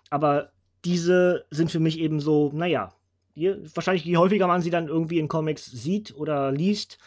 aber 0.10 0.52
diese 0.84 1.46
sind 1.52 1.72
für 1.72 1.80
mich 1.80 2.00
eben 2.00 2.20
so, 2.20 2.52
naja, 2.54 2.94
je, 3.36 3.58
wahrscheinlich 3.76 4.06
je 4.06 4.18
häufiger 4.18 4.48
man 4.48 4.62
sie 4.62 4.72
dann 4.72 4.88
irgendwie 4.88 5.20
in 5.20 5.28
Comics 5.28 5.66
sieht 5.66 6.16
oder 6.16 6.52
liest, 6.52 6.98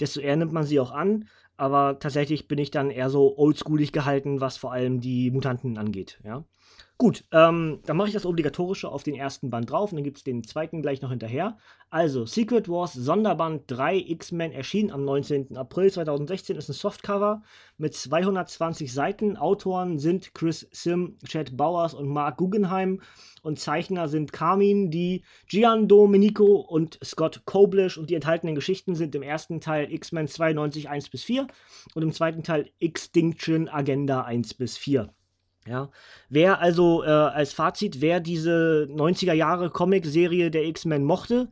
desto 0.00 0.20
eher 0.20 0.36
nimmt 0.36 0.52
man 0.52 0.64
sie 0.64 0.78
auch 0.80 0.92
an 0.92 1.28
aber 1.56 1.98
tatsächlich 1.98 2.48
bin 2.48 2.58
ich 2.58 2.70
dann 2.70 2.90
eher 2.90 3.10
so 3.10 3.36
oldschoolig 3.38 3.92
gehalten, 3.92 4.40
was 4.40 4.56
vor 4.56 4.72
allem 4.72 5.00
die 5.00 5.30
Mutanten 5.30 5.78
angeht, 5.78 6.20
ja. 6.24 6.44
Gut, 6.96 7.24
ähm, 7.32 7.80
dann 7.86 7.96
mache 7.96 8.06
ich 8.06 8.14
das 8.14 8.24
Obligatorische 8.24 8.88
auf 8.88 9.02
den 9.02 9.16
ersten 9.16 9.50
Band 9.50 9.68
drauf 9.68 9.90
und 9.90 9.96
dann 9.96 10.04
gibt 10.04 10.18
es 10.18 10.24
den 10.24 10.44
zweiten 10.44 10.80
gleich 10.80 11.02
noch 11.02 11.10
hinterher. 11.10 11.58
Also, 11.90 12.24
Secret 12.24 12.68
Wars 12.68 12.92
Sonderband 12.92 13.64
3 13.66 13.96
X-Men 13.96 14.52
erschien 14.52 14.92
am 14.92 15.04
19. 15.04 15.56
April 15.56 15.90
2016, 15.90 16.56
ist 16.56 16.68
ein 16.68 16.72
Softcover 16.72 17.42
mit 17.78 17.94
220 17.94 18.92
Seiten. 18.92 19.36
Autoren 19.36 19.98
sind 19.98 20.34
Chris 20.34 20.68
Sim, 20.70 21.18
Chad 21.26 21.56
Bowers 21.56 21.94
und 21.94 22.06
Mark 22.06 22.36
Guggenheim 22.36 23.00
und 23.42 23.58
Zeichner 23.58 24.06
sind 24.06 24.32
Carmin, 24.32 24.92
die 24.92 25.24
Gian 25.48 25.88
Domenico 25.88 26.60
und 26.60 27.00
Scott 27.04 27.42
Koblish 27.44 27.98
und 27.98 28.08
die 28.08 28.14
enthaltenen 28.14 28.54
Geschichten 28.54 28.94
sind 28.94 29.16
im 29.16 29.22
ersten 29.22 29.60
Teil 29.60 29.92
X-Men 29.92 30.28
92 30.28 30.88
1 30.88 31.10
bis 31.10 31.24
4 31.24 31.48
und 31.94 32.02
im 32.02 32.12
zweiten 32.12 32.44
Teil 32.44 32.70
Extinction 32.78 33.68
Agenda 33.68 34.22
1 34.22 34.54
bis 34.54 34.76
4. 34.76 35.12
Ja, 35.66 35.88
wer 36.28 36.60
also 36.60 37.02
äh, 37.04 37.06
als 37.06 37.54
Fazit, 37.54 38.02
wer 38.02 38.20
diese 38.20 38.86
90er 38.90 39.32
Jahre 39.32 39.70
Comic-Serie 39.70 40.50
der 40.50 40.66
X-Men 40.66 41.04
mochte, 41.04 41.48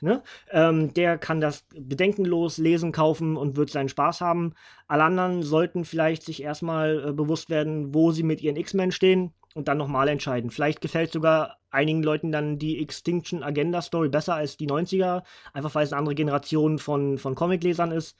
ne, 0.00 0.22
ähm, 0.50 0.94
der 0.94 1.18
kann 1.18 1.42
das 1.42 1.66
bedenkenlos 1.74 2.56
lesen, 2.56 2.90
kaufen 2.92 3.36
und 3.36 3.56
wird 3.56 3.68
seinen 3.68 3.90
Spaß 3.90 4.22
haben. 4.22 4.54
Alle 4.88 5.04
anderen 5.04 5.42
sollten 5.42 5.84
vielleicht 5.84 6.22
sich 6.22 6.42
erstmal 6.42 7.10
äh, 7.10 7.12
bewusst 7.12 7.50
werden, 7.50 7.94
wo 7.94 8.10
sie 8.12 8.22
mit 8.22 8.40
ihren 8.40 8.56
X-Men 8.56 8.92
stehen 8.92 9.34
und 9.56 9.68
dann 9.68 9.78
nochmal 9.78 10.08
entscheiden. 10.08 10.50
Vielleicht 10.50 10.82
gefällt 10.82 11.10
sogar 11.10 11.56
einigen 11.70 12.02
Leuten 12.02 12.30
dann 12.30 12.58
die 12.58 12.78
Extinction 12.80 13.42
Agenda 13.42 13.80
Story 13.80 14.10
besser 14.10 14.34
als 14.34 14.58
die 14.58 14.68
90er, 14.68 15.22
einfach 15.54 15.74
weil 15.74 15.84
es 15.84 15.92
eine 15.92 16.00
andere 16.00 16.14
Generation 16.14 16.78
von, 16.78 17.16
von 17.16 17.34
Comiclesern 17.34 17.90
ist. 17.90 18.16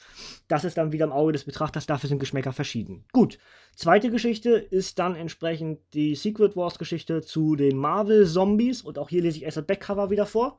Das 0.49 0.65
ist 0.65 0.79
dann 0.79 0.93
wieder 0.93 1.05
im 1.05 1.13
Auge 1.13 1.33
des 1.33 1.45
Betrachters, 1.45 1.85
dafür 1.85 2.09
sind 2.09 2.21
Geschmäcker 2.21 2.55
verschieden. 2.55 3.05
Gut, 3.13 3.39
zweite 3.75 4.11
Geschichte 4.11 4.51
ist 4.53 4.99
dann 4.99 5.15
entsprechend 5.15 5.81
die 5.93 6.15
Secret 6.15 6.57
Wars 6.57 6.79
Geschichte 6.79 7.21
zu 7.21 7.55
den 7.55 7.77
Marvel 7.77 8.27
Zombies 8.27 8.81
und 8.81 8.99
auch 8.99 9.11
hier 9.11 9.21
lese 9.21 9.37
ich 9.37 9.45
erst 9.45 9.59
das 9.59 9.67
Backcover 9.67 10.09
wieder 10.09 10.25
vor 10.25 10.59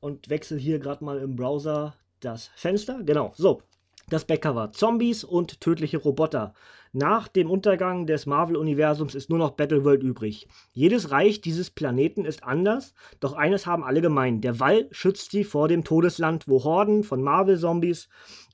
und 0.00 0.28
wechsle 0.28 0.58
hier 0.58 0.80
gerade 0.80 1.04
mal 1.04 1.18
im 1.18 1.36
Browser 1.36 1.94
das 2.18 2.50
Fenster. 2.56 3.00
Genau, 3.04 3.32
so. 3.36 3.62
Das 4.10 4.24
Backcover. 4.24 4.72
Zombies 4.72 5.22
und 5.22 5.60
tödliche 5.60 5.98
Roboter. 5.98 6.54
Nach 6.94 7.28
dem 7.28 7.50
Untergang 7.50 8.06
des 8.06 8.24
Marvel-Universums 8.24 9.14
ist 9.14 9.28
nur 9.28 9.38
noch 9.38 9.50
Battleworld 9.50 10.02
übrig. 10.02 10.48
Jedes 10.72 11.10
Reich 11.10 11.42
dieses 11.42 11.68
Planeten 11.68 12.24
ist 12.24 12.42
anders, 12.42 12.94
doch 13.20 13.34
eines 13.34 13.66
haben 13.66 13.84
alle 13.84 14.00
gemein. 14.00 14.40
Der 14.40 14.60
Wall 14.60 14.88
schützt 14.92 15.32
sie 15.32 15.44
vor 15.44 15.68
dem 15.68 15.84
Todesland, 15.84 16.48
wo 16.48 16.64
Horden 16.64 17.04
von 17.04 17.22
Marvel-Zombies 17.22 18.08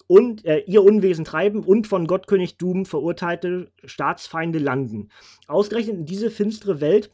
und 0.08 0.44
äh, 0.44 0.64
ihr 0.66 0.82
Unwesen 0.82 1.24
treiben 1.24 1.62
und 1.62 1.86
von 1.86 2.08
Gottkönig 2.08 2.56
Doom 2.56 2.84
verurteilte 2.84 3.70
Staatsfeinde 3.84 4.58
landen. 4.58 5.10
Ausgerechnet 5.46 5.98
in 5.98 6.04
diese 6.04 6.30
finstere 6.30 6.80
Welt 6.80 7.12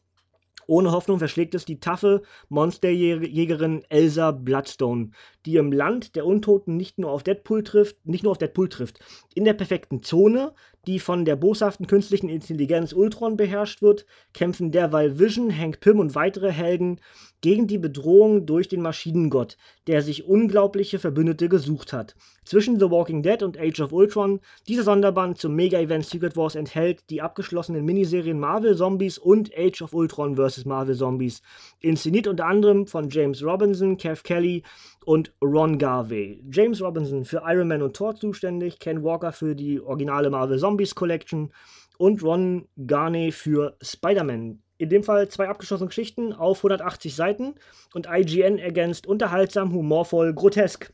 ohne 0.70 0.92
Hoffnung 0.92 1.18
verschlägt 1.18 1.56
es 1.56 1.64
die 1.64 1.80
taffe 1.80 2.22
Monsterjägerin 2.48 3.82
Elsa 3.88 4.30
Bloodstone, 4.30 5.10
die 5.44 5.56
im 5.56 5.72
Land 5.72 6.14
der 6.14 6.24
Untoten 6.24 6.76
nicht 6.76 6.96
nur 6.96 7.10
auf 7.10 7.24
Deadpool 7.24 7.64
trifft, 7.64 8.06
nicht 8.06 8.22
nur 8.22 8.30
auf 8.30 8.38
Deadpool 8.38 8.68
trifft. 8.68 9.00
In 9.34 9.44
der 9.44 9.54
perfekten 9.54 10.04
Zone, 10.04 10.54
die 10.86 11.00
von 11.00 11.24
der 11.24 11.34
boshaften 11.34 11.88
künstlichen 11.88 12.28
Intelligenz 12.28 12.92
Ultron 12.92 13.36
beherrscht 13.36 13.82
wird, 13.82 14.06
kämpfen 14.32 14.70
derweil 14.70 15.18
Vision, 15.18 15.54
Hank 15.54 15.80
Pym 15.80 15.98
und 15.98 16.14
weitere 16.14 16.52
Helden 16.52 17.00
gegen 17.40 17.66
die 17.66 17.78
Bedrohung 17.78 18.46
durch 18.46 18.68
den 18.68 18.82
Maschinengott, 18.82 19.56
der 19.86 20.02
sich 20.02 20.26
unglaubliche 20.26 20.98
Verbündete 20.98 21.48
gesucht 21.48 21.92
hat. 21.92 22.14
Zwischen 22.44 22.78
The 22.78 22.90
Walking 22.90 23.22
Dead 23.22 23.42
und 23.42 23.58
Age 23.58 23.80
of 23.80 23.92
Ultron, 23.92 24.40
dieser 24.68 24.82
Sonderband 24.82 25.38
zum 25.38 25.54
Mega-Event 25.54 26.04
Secret 26.04 26.36
Wars 26.36 26.54
enthält 26.54 27.08
die 27.10 27.22
abgeschlossenen 27.22 27.84
Miniserien 27.84 28.38
Marvel 28.38 28.76
Zombies 28.76 29.18
und 29.18 29.50
Age 29.56 29.82
of 29.82 29.94
Ultron 29.94 30.36
vs. 30.36 30.64
Marvel 30.64 30.96
Zombies, 30.96 31.42
inszeniert 31.80 32.26
unter 32.26 32.46
anderem 32.46 32.86
von 32.86 33.08
James 33.08 33.42
Robinson, 33.42 33.96
Kev 33.96 34.22
Kelly 34.22 34.62
und 35.04 35.32
Ron 35.42 35.78
Garvey. 35.78 36.42
James 36.50 36.82
Robinson 36.82 37.24
für 37.24 37.42
Iron 37.46 37.68
Man 37.68 37.82
und 37.82 37.96
Thor 37.96 38.14
zuständig, 38.14 38.78
Ken 38.78 39.02
Walker 39.02 39.32
für 39.32 39.54
die 39.54 39.80
originale 39.80 40.30
Marvel 40.30 40.58
Zombies 40.58 40.94
Collection 40.94 41.52
und 41.98 42.22
Ron 42.22 42.66
Garney 42.86 43.30
für 43.30 43.76
Spider-Man 43.82 44.62
in 44.80 44.88
dem 44.88 45.02
Fall 45.02 45.28
zwei 45.28 45.48
abgeschlossene 45.48 45.88
Geschichten 45.88 46.32
auf 46.32 46.58
180 46.58 47.14
Seiten 47.14 47.54
und 47.92 48.08
IGN 48.10 48.58
ergänzt 48.58 49.06
unterhaltsam, 49.06 49.72
humorvoll, 49.72 50.32
grotesk. 50.32 50.92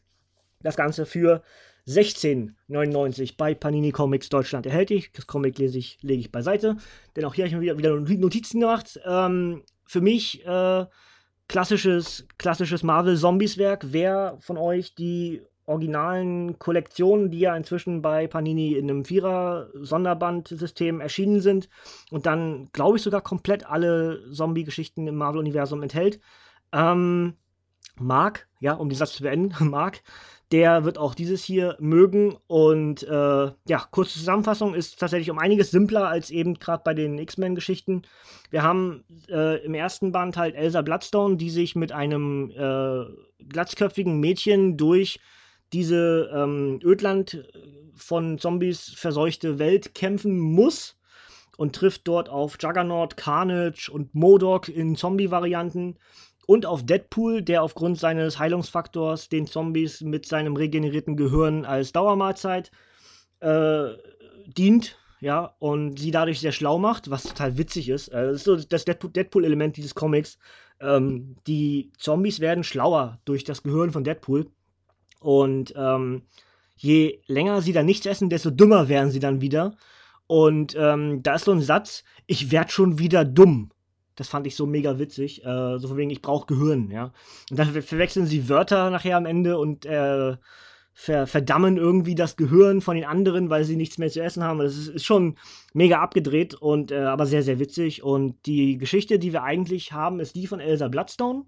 Das 0.60 0.76
Ganze 0.76 1.06
für 1.06 1.42
16,99 1.86 3.34
bei 3.36 3.54
Panini 3.54 3.92
Comics 3.92 4.28
Deutschland 4.28 4.66
erhältlich. 4.66 5.12
Das 5.12 5.28
Comic 5.28 5.58
lese 5.58 5.78
ich, 5.78 5.98
lege 6.02 6.20
ich 6.20 6.32
beiseite, 6.32 6.76
denn 7.14 7.24
auch 7.24 7.34
hier 7.34 7.44
habe 7.44 7.64
ich 7.64 7.72
mir 7.72 7.78
wieder, 7.78 7.94
Notizen 8.18 8.60
gemacht. 8.60 8.98
Ähm, 9.06 9.62
für 9.84 10.00
mich 10.00 10.44
äh, 10.44 10.86
klassisches, 11.46 12.26
klassisches 12.38 12.82
Marvel-Zombies-Werk. 12.82 13.86
Wer 13.92 14.36
von 14.40 14.58
euch 14.58 14.96
die 14.96 15.42
originalen 15.66 16.58
Kollektionen, 16.58 17.30
die 17.30 17.40
ja 17.40 17.56
inzwischen 17.56 18.00
bei 18.02 18.26
Panini 18.26 18.74
in 18.74 18.88
einem 18.88 19.04
Vierer-Sonderbandsystem 19.04 21.00
erschienen 21.00 21.40
sind 21.40 21.68
und 22.10 22.26
dann, 22.26 22.68
glaube 22.72 22.96
ich, 22.96 23.02
sogar 23.02 23.20
komplett 23.20 23.66
alle 23.66 24.20
Zombie-Geschichten 24.32 25.06
im 25.06 25.16
Marvel-Universum 25.16 25.82
enthält. 25.82 26.20
Ähm, 26.72 27.34
Mark, 27.98 28.48
ja, 28.60 28.74
um 28.74 28.88
den 28.88 28.96
Satz 28.96 29.14
zu 29.14 29.22
beenden, 29.22 29.52
Mark, 29.70 30.02
der 30.52 30.84
wird 30.84 30.98
auch 30.98 31.14
dieses 31.14 31.42
hier 31.42 31.76
mögen. 31.80 32.36
Und 32.46 33.02
äh, 33.02 33.50
ja, 33.68 33.88
kurze 33.90 34.18
Zusammenfassung 34.18 34.74
ist 34.74 35.00
tatsächlich 35.00 35.30
um 35.30 35.38
einiges 35.38 35.70
simpler 35.70 36.08
als 36.08 36.30
eben 36.30 36.54
gerade 36.54 36.82
bei 36.84 36.94
den 36.94 37.18
X-Men-Geschichten. 37.18 38.02
Wir 38.50 38.62
haben 38.62 39.04
äh, 39.28 39.64
im 39.64 39.74
ersten 39.74 40.12
Band 40.12 40.36
halt 40.36 40.54
Elsa 40.54 40.82
Bloodstone, 40.82 41.36
die 41.36 41.50
sich 41.50 41.74
mit 41.74 41.90
einem 41.90 42.50
äh, 42.50 43.04
glatzköpfigen 43.48 44.20
Mädchen 44.20 44.76
durch 44.76 45.18
diese 45.76 46.30
ähm, 46.32 46.80
Ödland 46.82 47.34
äh, 47.34 47.42
von 47.94 48.38
Zombies 48.38 48.94
verseuchte 48.96 49.58
Welt 49.58 49.94
kämpfen 49.94 50.38
muss 50.38 50.96
und 51.58 51.76
trifft 51.76 52.08
dort 52.08 52.30
auf 52.30 52.56
Juggernaut, 52.58 53.18
Carnage 53.18 53.90
und 53.90 54.14
Modok 54.14 54.68
in 54.70 54.96
Zombie-Varianten 54.96 55.98
und 56.46 56.64
auf 56.64 56.86
Deadpool, 56.86 57.42
der 57.42 57.62
aufgrund 57.62 57.98
seines 57.98 58.38
Heilungsfaktors 58.38 59.28
den 59.28 59.46
Zombies 59.46 60.00
mit 60.00 60.24
seinem 60.24 60.56
regenerierten 60.56 61.16
Gehirn 61.16 61.66
als 61.66 61.92
Dauermahlzeit 61.92 62.70
äh, 63.40 63.88
dient. 64.46 64.96
Ja, 65.20 65.56
und 65.58 65.98
sie 65.98 66.10
dadurch 66.10 66.40
sehr 66.40 66.52
schlau 66.52 66.78
macht, 66.78 67.10
was 67.10 67.22
total 67.24 67.58
witzig 67.58 67.88
ist. 67.88 68.08
Äh, 68.08 68.28
das 68.28 68.36
ist 68.36 68.44
so 68.44 68.56
das 68.56 68.84
Deadpool-Element 68.86 69.76
dieses 69.76 69.94
Comics. 69.94 70.38
Ähm, 70.80 71.36
die 71.46 71.90
Zombies 71.98 72.40
werden 72.40 72.64
schlauer 72.64 73.18
durch 73.24 73.44
das 73.44 73.62
Gehirn 73.62 73.92
von 73.92 74.04
Deadpool. 74.04 74.46
Und 75.26 75.74
ähm, 75.76 76.22
je 76.76 77.18
länger 77.26 77.60
sie 77.60 77.72
dann 77.72 77.84
nichts 77.84 78.06
essen, 78.06 78.30
desto 78.30 78.50
dümmer 78.50 78.88
werden 78.88 79.10
sie 79.10 79.18
dann 79.18 79.40
wieder. 79.40 79.76
Und 80.28 80.76
ähm, 80.78 81.20
da 81.24 81.34
ist 81.34 81.46
so 81.46 81.50
ein 81.50 81.60
Satz, 81.60 82.04
ich 82.28 82.52
werd 82.52 82.70
schon 82.70 83.00
wieder 83.00 83.24
dumm. 83.24 83.72
Das 84.14 84.28
fand 84.28 84.46
ich 84.46 84.54
so 84.54 84.66
mega 84.66 85.00
witzig. 85.00 85.44
Äh, 85.44 85.78
so 85.78 85.88
von 85.88 85.96
wegen, 85.96 86.10
ich 86.10 86.22
brauche 86.22 86.46
Gehirn, 86.46 86.92
ja. 86.92 87.12
Und 87.50 87.58
dann 87.58 87.72
ver 87.72 87.82
verwechseln 87.82 88.26
sie 88.26 88.48
Wörter 88.48 88.88
nachher 88.90 89.16
am 89.16 89.26
Ende 89.26 89.58
und 89.58 89.84
äh, 89.84 90.36
ver 90.92 91.26
verdammen 91.26 91.76
irgendwie 91.76 92.14
das 92.14 92.36
Gehirn 92.36 92.80
von 92.80 92.94
den 92.94 93.04
anderen, 93.04 93.50
weil 93.50 93.64
sie 93.64 93.74
nichts 93.74 93.98
mehr 93.98 94.10
zu 94.10 94.22
essen 94.22 94.44
haben. 94.44 94.60
Das 94.60 94.76
ist, 94.76 94.86
ist 94.86 95.04
schon 95.04 95.36
mega 95.74 96.00
abgedreht 96.00 96.54
und 96.54 96.92
äh, 96.92 96.98
aber 96.98 97.26
sehr, 97.26 97.42
sehr 97.42 97.58
witzig. 97.58 98.04
Und 98.04 98.46
die 98.46 98.78
Geschichte, 98.78 99.18
die 99.18 99.32
wir 99.32 99.42
eigentlich 99.42 99.90
haben, 99.90 100.20
ist 100.20 100.36
die 100.36 100.46
von 100.46 100.60
Elsa 100.60 100.86
Bloodstone. 100.86 101.46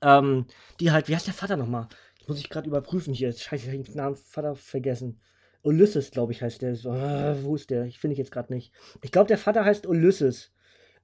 Ähm, 0.00 0.46
die 0.80 0.90
halt, 0.90 1.08
wie 1.08 1.14
heißt 1.14 1.26
der 1.26 1.34
Vater 1.34 1.58
nochmal? 1.58 1.88
Muss 2.26 2.38
ich 2.38 2.48
gerade 2.48 2.68
überprüfen 2.68 3.14
hier. 3.14 3.32
Scheiße, 3.32 3.66
ich 3.66 3.72
habe 3.72 3.82
den 3.82 3.96
Namen 3.96 4.16
Vater 4.16 4.54
vergessen. 4.54 5.20
Ulysses, 5.62 6.10
glaube 6.10 6.32
ich, 6.32 6.42
heißt 6.42 6.62
der. 6.62 6.72
Äh, 6.72 7.42
wo 7.42 7.54
ist 7.54 7.70
der? 7.70 7.84
Ich 7.84 7.98
finde 7.98 8.12
ich 8.12 8.18
jetzt 8.18 8.30
gerade 8.32 8.52
nicht. 8.52 8.72
Ich 9.02 9.12
glaube, 9.12 9.28
der 9.28 9.38
Vater 9.38 9.64
heißt 9.64 9.86
Ulysses. 9.86 10.52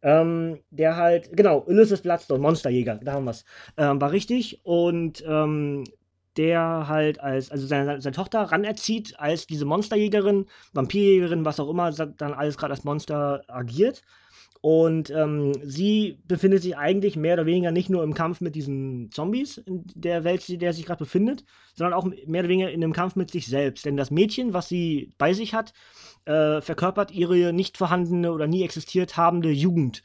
Ähm, 0.03 0.61
der 0.71 0.97
halt, 0.97 1.37
genau, 1.37 1.63
Ulysses 1.67 2.01
Bloodstone, 2.01 2.41
Monsterjäger, 2.41 2.97
da 3.03 3.13
haben 3.13 3.25
wir 3.25 3.33
es. 3.33 3.45
Ähm, 3.77 4.01
war 4.01 4.13
richtig. 4.13 4.65
Und 4.65 5.23
ähm, 5.27 5.85
der 6.37 6.89
halt 6.89 7.21
als, 7.21 7.51
also 7.51 7.67
seine, 7.67 8.01
seine 8.01 8.15
Tochter 8.15 8.41
ranerzieht 8.41 9.19
als 9.19 9.47
diese 9.47 9.65
Monsterjägerin, 9.65 10.47
Vampirjägerin, 10.73 11.45
was 11.45 11.61
auch 11.61 11.69
immer, 11.69 11.91
dann 11.93 12.33
alles 12.33 12.57
gerade 12.57 12.73
als 12.73 12.85
Monster 12.85 13.43
agiert. 13.49 14.03
Und 14.63 15.09
ähm, 15.11 15.53
sie 15.63 16.19
befindet 16.29 16.63
sich 16.63 16.77
eigentlich 16.77 17.17
mehr 17.17 17.35
oder 17.35 17.47
weniger 17.47 17.71
nicht 17.71 17.89
nur 17.89 18.03
im 18.05 18.13
Kampf 18.13 18.43
mit 18.43 18.55
diesen 18.55 19.11
Zombies 19.11 19.57
in 19.57 19.85
der 19.95 20.23
Welt, 20.25 20.47
in 20.51 20.59
der 20.59 20.73
sie 20.73 20.79
sich 20.79 20.87
gerade 20.87 20.99
befindet, 21.03 21.45
sondern 21.75 21.95
auch 21.95 22.05
mehr 22.05 22.41
oder 22.41 22.51
weniger 22.51 22.71
in 22.71 22.85
einem 22.85 22.93
Kampf 22.93 23.17
mit 23.17 23.31
sich 23.31 23.47
selbst. 23.47 23.87
Denn 23.87 23.97
das 23.97 24.11
Mädchen, 24.11 24.53
was 24.53 24.69
sie 24.69 25.13
bei 25.17 25.33
sich 25.33 25.55
hat, 25.55 25.73
äh, 26.27 26.61
verkörpert 26.61 27.11
ihre 27.11 27.55
nicht 27.55 27.79
vorhandene 27.79 28.33
oder 28.33 28.47
nie 28.47 28.63
existiert 28.63 29.17
habende 29.17 29.51
Jugend. 29.51 30.03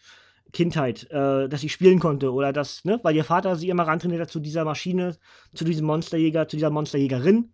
Kindheit, 0.53 1.11
äh, 1.11 1.49
dass 1.49 1.59
sie 1.59 1.67
spielen 1.67 1.99
konnte 1.99 2.31
oder 2.31 2.53
das, 2.53 2.85
ne, 2.85 2.99
weil 3.03 3.15
ihr 3.15 3.25
Vater 3.25 3.57
sie 3.57 3.67
immer 3.67 3.83
rantrainiert 3.83 4.21
hat 4.21 4.31
zu 4.31 4.39
dieser 4.39 4.63
Maschine, 4.63 5.17
zu 5.53 5.65
diesem 5.65 5.85
Monsterjäger, 5.85 6.47
zu 6.47 6.55
dieser 6.55 6.69
Monsterjägerin, 6.69 7.49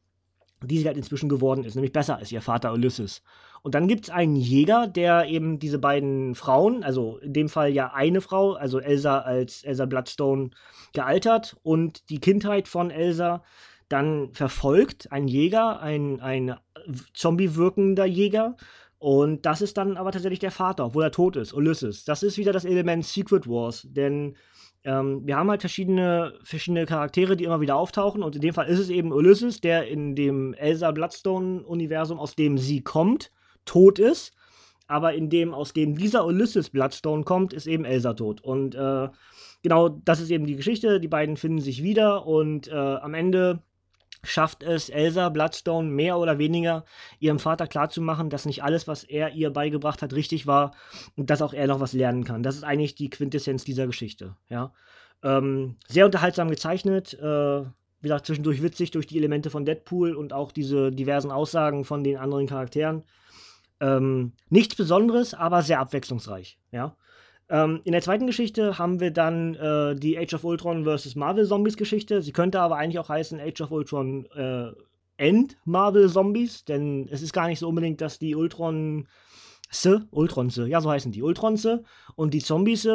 die 0.63 0.80
sie 0.80 0.88
halt 0.88 0.98
inzwischen 0.98 1.30
geworden 1.30 1.63
ist, 1.63 1.75
nämlich 1.75 1.94
besser 1.94 2.18
als 2.18 2.32
ihr 2.32 2.41
Vater 2.41 2.74
Ulysses. 2.74 3.22
Und 3.63 3.75
dann 3.75 3.88
gibt 3.88 4.06
es 4.06 4.10
einen 4.10 4.36
Jäger, 4.36 4.88
der 4.88 5.27
eben 5.27 5.60
diese 5.60 5.80
beiden 5.80 6.36
Frauen, 6.36 6.84
also 6.84 7.18
in 7.18 7.34
dem 7.34 7.50
Fall 7.50 7.70
ja 7.70 7.94
eine 7.94 8.22
Frau, 8.22 8.53
also 8.53 8.80
Elsa 8.80 9.20
als 9.20 9.63
Elsa 9.63 9.86
Bloodstone 9.86 10.50
gealtert 10.94 11.58
und 11.63 12.10
die 12.10 12.20
Kindheit 12.20 12.68
von 12.68 12.91
Elsa 12.91 13.44
dann 13.89 14.34
verfolgt, 14.34 15.12
ein 15.12 15.27
Jäger, 15.27 15.82
ein, 15.82 16.22
ein 16.22 16.56
Zombie-wirkender 17.13 18.06
Jäger, 18.06 18.56
und 19.01 19.48
das 19.48 19.63
ist 19.63 19.77
dann 19.77 19.98
aber 19.98 20.12
tatsächlich 20.12 20.38
der 20.38 20.51
Vater, 20.51 20.86
obwohl 20.86 21.01
er 21.01 21.12
tot 21.12 21.36
ist, 21.36 21.53
Ulysses. 21.53 22.06
Das 22.06 22.22
ist 22.22 22.38
wieder 22.38 22.53
das 22.53 22.65
Element 22.65 23.03
Secret 23.03 23.48
Wars, 23.48 23.88
denn 23.89 24.36
ähm, 24.83 25.21
wir 25.25 25.38
haben 25.38 25.50
halt 25.50 25.61
verschiedene, 25.61 26.33
verschiedene 26.43 26.85
Charaktere, 26.85 27.38
die 27.38 27.43
immer 27.43 27.61
wieder 27.61 27.75
auftauchen. 27.75 28.23
Und 28.23 28.35
in 28.35 28.41
dem 28.41 28.53
Fall 28.53 28.67
ist 28.67 28.79
es 28.79 28.89
eben 28.89 29.11
Ulysses, 29.11 29.61
der 29.61 29.88
in 29.88 30.15
dem 30.15 30.53
Elsa 30.55 30.91
Bloodstone-Universum, 30.91 32.19
aus 32.19 32.35
dem 32.35 32.57
sie 32.57 32.81
kommt, 32.81 33.31
tot 33.65 34.00
ist. 34.00 34.33
Aber 34.88 35.13
in 35.13 35.29
dem, 35.29 35.53
aus 35.53 35.73
dem 35.73 35.95
dieser 35.95 36.25
Ulysses 36.25 36.69
Bloodstone 36.69 37.23
kommt, 37.23 37.53
ist 37.53 37.67
eben 37.67 37.85
Elsa 37.85 38.13
tot. 38.13 38.41
Und 38.41 38.75
äh, 38.75 39.09
genau 39.61 39.89
das 39.89 40.19
ist 40.19 40.31
eben 40.31 40.45
die 40.45 40.55
Geschichte. 40.55 41.00
Die 41.00 41.07
beiden 41.07 41.38
finden 41.38 41.61
sich 41.61 41.83
wieder 41.83 42.25
und 42.25 42.67
äh, 42.67 42.75
am 42.75 43.13
Ende 43.13 43.61
schafft 44.24 44.63
es 44.63 44.90
Elsa 44.90 45.30
Bloodstone 45.30 45.90
mehr 45.90 46.18
oder 46.18 46.38
weniger 46.38 46.86
ihrem 47.20 47.40
Vater 47.40 47.68
klarzumachen, 47.68 48.30
dass 48.30 48.46
nicht 48.46 48.63
alles, 48.63 48.88
was 48.88 49.04
er 49.04 49.32
ihr 49.34 49.50
beigebracht 49.50 50.01
hat, 50.01 50.13
richtig 50.13 50.48
war 50.48 50.74
und 51.16 51.30
dass 51.30 51.42
auch 51.42 51.54
er 51.54 51.68
noch 51.68 51.80
was 51.80 51.94
lernen 51.94 52.24
kann. 52.24 52.44
Das 52.44 52.56
ist 52.56 52.63
eigentlich 52.63 52.96
die 52.96 53.10
Quintessenz 53.10 53.63
dieser 53.63 53.88
Geschichte. 53.88 54.36
Ja? 54.50 54.74
Ähm, 55.24 55.78
sehr 55.88 56.06
unterhaltsam 56.06 56.50
gezeichnet, 56.50 57.13
äh, 57.13 57.62
wie 58.01 58.08
gesagt, 58.08 58.25
zwischendurch 58.25 58.62
witzig 58.63 58.92
durch 58.92 59.08
die 59.08 59.18
Elemente 59.18 59.50
von 59.50 59.66
Deadpool 59.66 60.16
und 60.16 60.34
auch 60.34 60.51
diese 60.51 60.92
diversen 60.92 61.31
Aussagen 61.31 61.86
von 61.86 62.03
den 62.03 62.18
anderen 62.18 62.48
Charakteren. 62.48 63.03
Ähm, 63.79 64.34
nichts 64.50 64.75
Besonderes, 64.75 65.34
aber 65.34 65.62
sehr 65.62 65.79
abwechslungsreich. 65.79 66.60
Ja? 66.72 66.96
Ähm, 67.51 67.81
in 67.83 67.92
der 67.92 68.01
zweiten 68.01 68.27
Geschichte 68.27 68.77
haben 68.77 69.01
wir 69.01 69.11
dann 69.11 69.55
äh, 69.55 69.94
die 69.96 70.18
Age 70.18 70.35
of 70.35 70.46
Ultron 70.46 70.85
vs. 70.85 71.16
Marvel 71.16 71.46
Zombies 71.46 71.75
Geschichte. 71.75 72.22
Sie 72.22 72.31
könnte 72.31 72.61
aber 72.61 72.77
eigentlich 72.77 72.98
auch 72.98 73.09
heißen 73.09 73.42
Age 73.42 73.61
of 73.61 73.72
Ultron 73.72 74.25
äh, 74.33 74.72
End 75.18 75.57
Marvel 75.66 76.09
Zombies, 76.09 76.64
denn 76.64 77.09
es 77.11 77.22
ist 77.22 77.33
gar 77.33 77.48
nicht 77.48 77.59
so 77.59 77.68
unbedingt, 77.68 78.00
dass 78.00 78.18
die 78.18 78.35
Ultron 78.35 79.07
Ultronse, 80.11 80.68
ja, 80.68 80.81
so 80.81 80.90
heißen 80.92 81.14
die, 81.14 81.22
Ultronse 81.22 81.83
und 82.16 82.33
die 82.33 82.44
Zombies 82.44 82.87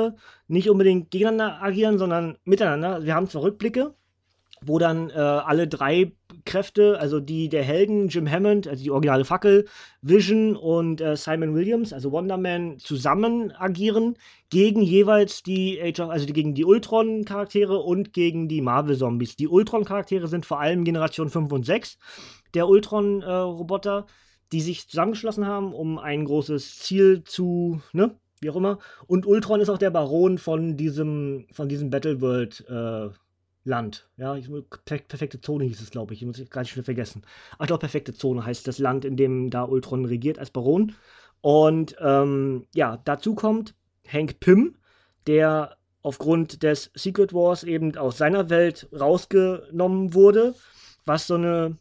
nicht 0.47 0.69
unbedingt 0.69 1.11
gegeneinander 1.11 1.63
agieren, 1.63 1.97
sondern 1.97 2.37
miteinander. 2.45 3.03
Wir 3.03 3.15
haben 3.15 3.31
zwar 3.31 3.43
Rückblicke, 3.45 3.95
wo 4.67 4.79
dann 4.79 5.11
äh, 5.11 5.15
alle 5.15 5.69
drei 5.69 6.13
Kräfte, 6.45 6.99
also 6.99 7.21
die 7.21 7.49
der 7.49 7.63
Helden, 7.63 8.09
Jim 8.09 8.31
Hammond, 8.31 8.67
also 8.67 8.83
die 8.83 8.91
originale 8.91 9.25
Fackel, 9.25 9.67
Vision 10.03 10.57
und 10.57 11.01
äh, 11.01 11.17
Simon 11.17 11.55
Williams, 11.55 11.93
also 11.93 12.13
Wonder 12.13 12.37
Man, 12.37 12.79
zusammen 12.79 13.53
agieren 13.53 14.17
gegen 14.51 14.83
jeweils 14.83 15.43
die 15.43 15.81
Age 15.81 16.01
of, 16.01 16.11
also 16.11 16.27
gegen 16.27 16.55
die 16.55 16.65
Ultron-Charaktere 16.65 17.79
und 17.79 18.13
gegen 18.13 18.49
die 18.49 18.61
Marvel-Zombies. 18.61 19.37
Die 19.37 19.49
Ultron-Charaktere 19.49 20.29
sind 20.29 20.47
vor 20.47 20.61
allem 20.61 20.85
Generation 20.85 21.29
5 21.29 21.53
und 21.53 21.67
6 21.67 21.99
der 22.55 22.69
Ultron-Roboter, 22.69 24.07
äh, 24.09 24.13
die 24.53 24.61
sich 24.61 24.89
zusammengeschlossen 24.89 25.47
haben, 25.47 25.73
um 25.73 25.99
ein 25.99 26.25
großes 26.25 26.79
Ziel 26.79 27.25
zu, 27.25 27.81
ne, 27.93 28.17
wie 28.41 28.51
auch 28.51 28.57
immer. 28.57 28.79
Und 29.07 29.27
Ultron 29.27 29.61
ist 29.61 29.69
auch 29.69 29.79
der 29.79 29.91
Baron 29.91 30.39
von 30.39 30.77
diesem, 30.77 31.47
von 31.53 31.69
diesem 31.69 31.91
Battleworld, 31.91 32.65
äh, 32.69 33.09
Land. 33.67 34.09
Ja, 34.17 34.37
ich, 34.37 34.49
perfekte 34.85 35.41
Zone 35.41 35.65
hieß 35.65 35.81
es, 35.81 35.91
glaube 35.91 36.15
ich. 36.15 36.23
Ich 36.23 36.27
muss 36.27 36.51
gar 36.51 36.63
nicht 36.63 36.75
wieder 36.75 36.85
vergessen. 36.85 37.23
Ach 37.59 37.67
doch, 37.67 37.79
perfekte 37.79 38.15
Zone 38.15 38.45
heißt 38.45 38.67
das 38.67 38.79
Land, 38.79 39.05
in 39.05 39.17
dem 39.17 39.51
da 39.51 39.65
Ultron 39.65 40.05
regiert 40.05 40.39
als 40.39 40.51
Baron. 40.51 40.95
Und 41.41 41.97
ähm, 42.01 42.67
ja, 42.75 42.99
dazu 43.05 43.35
kommt 43.35 43.75
Hank 44.09 44.41
Pym, 44.41 44.77
der 45.27 45.77
aufgrund 46.03 46.63
des 46.63 46.91
Secret 46.95 47.35
Wars 47.35 47.65
eben 47.65 47.97
aus 47.97 48.19
seiner 48.19 48.49
Welt 48.49 48.89
rausgenommen 48.99 50.15
wurde, 50.15 50.55
was 51.05 51.27
so 51.27 51.35
eine, 51.35 51.77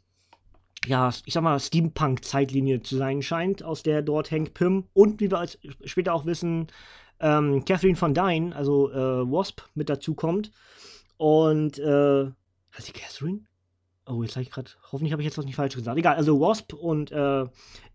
ja, 0.88 1.12
ich 1.26 1.34
sag 1.34 1.44
mal, 1.44 1.60
Steampunk-Zeitlinie 1.60 2.82
zu 2.82 2.98
sein 2.98 3.22
scheint, 3.22 3.64
aus 3.64 3.84
der 3.84 4.02
dort 4.02 4.32
Hank 4.32 4.56
Pym 4.56 4.86
und 4.94 5.20
wie 5.20 5.30
wir 5.30 5.38
als 5.38 5.60
später 5.84 6.14
auch 6.14 6.26
wissen, 6.26 6.68
ähm, 7.20 7.64
Catherine 7.66 7.96
von 7.96 8.14
Dyne, 8.14 8.56
also 8.56 8.92
äh, 8.92 9.32
Wasp, 9.32 9.62
mit 9.74 9.90
dazu 9.90 10.16
kommt. 10.16 10.52
Und, 11.18 11.80
äh, 11.80 12.32
heißt 12.76 12.88
die 12.88 12.94
Catherine? 12.94 13.42
Oh, 14.08 14.22
jetzt 14.22 14.36
habe 14.36 14.44
ich 14.44 14.52
gerade, 14.52 14.70
hoffentlich 14.92 15.14
habe 15.14 15.24
ich 15.24 15.26
jetzt 15.26 15.38
was 15.38 15.46
nicht 15.46 15.56
falsch 15.56 15.76
gesagt. 15.76 15.98
Egal, 15.98 16.16
also 16.16 16.40
Wasp 16.40 16.74
und 16.74 17.12
äh, 17.12 17.46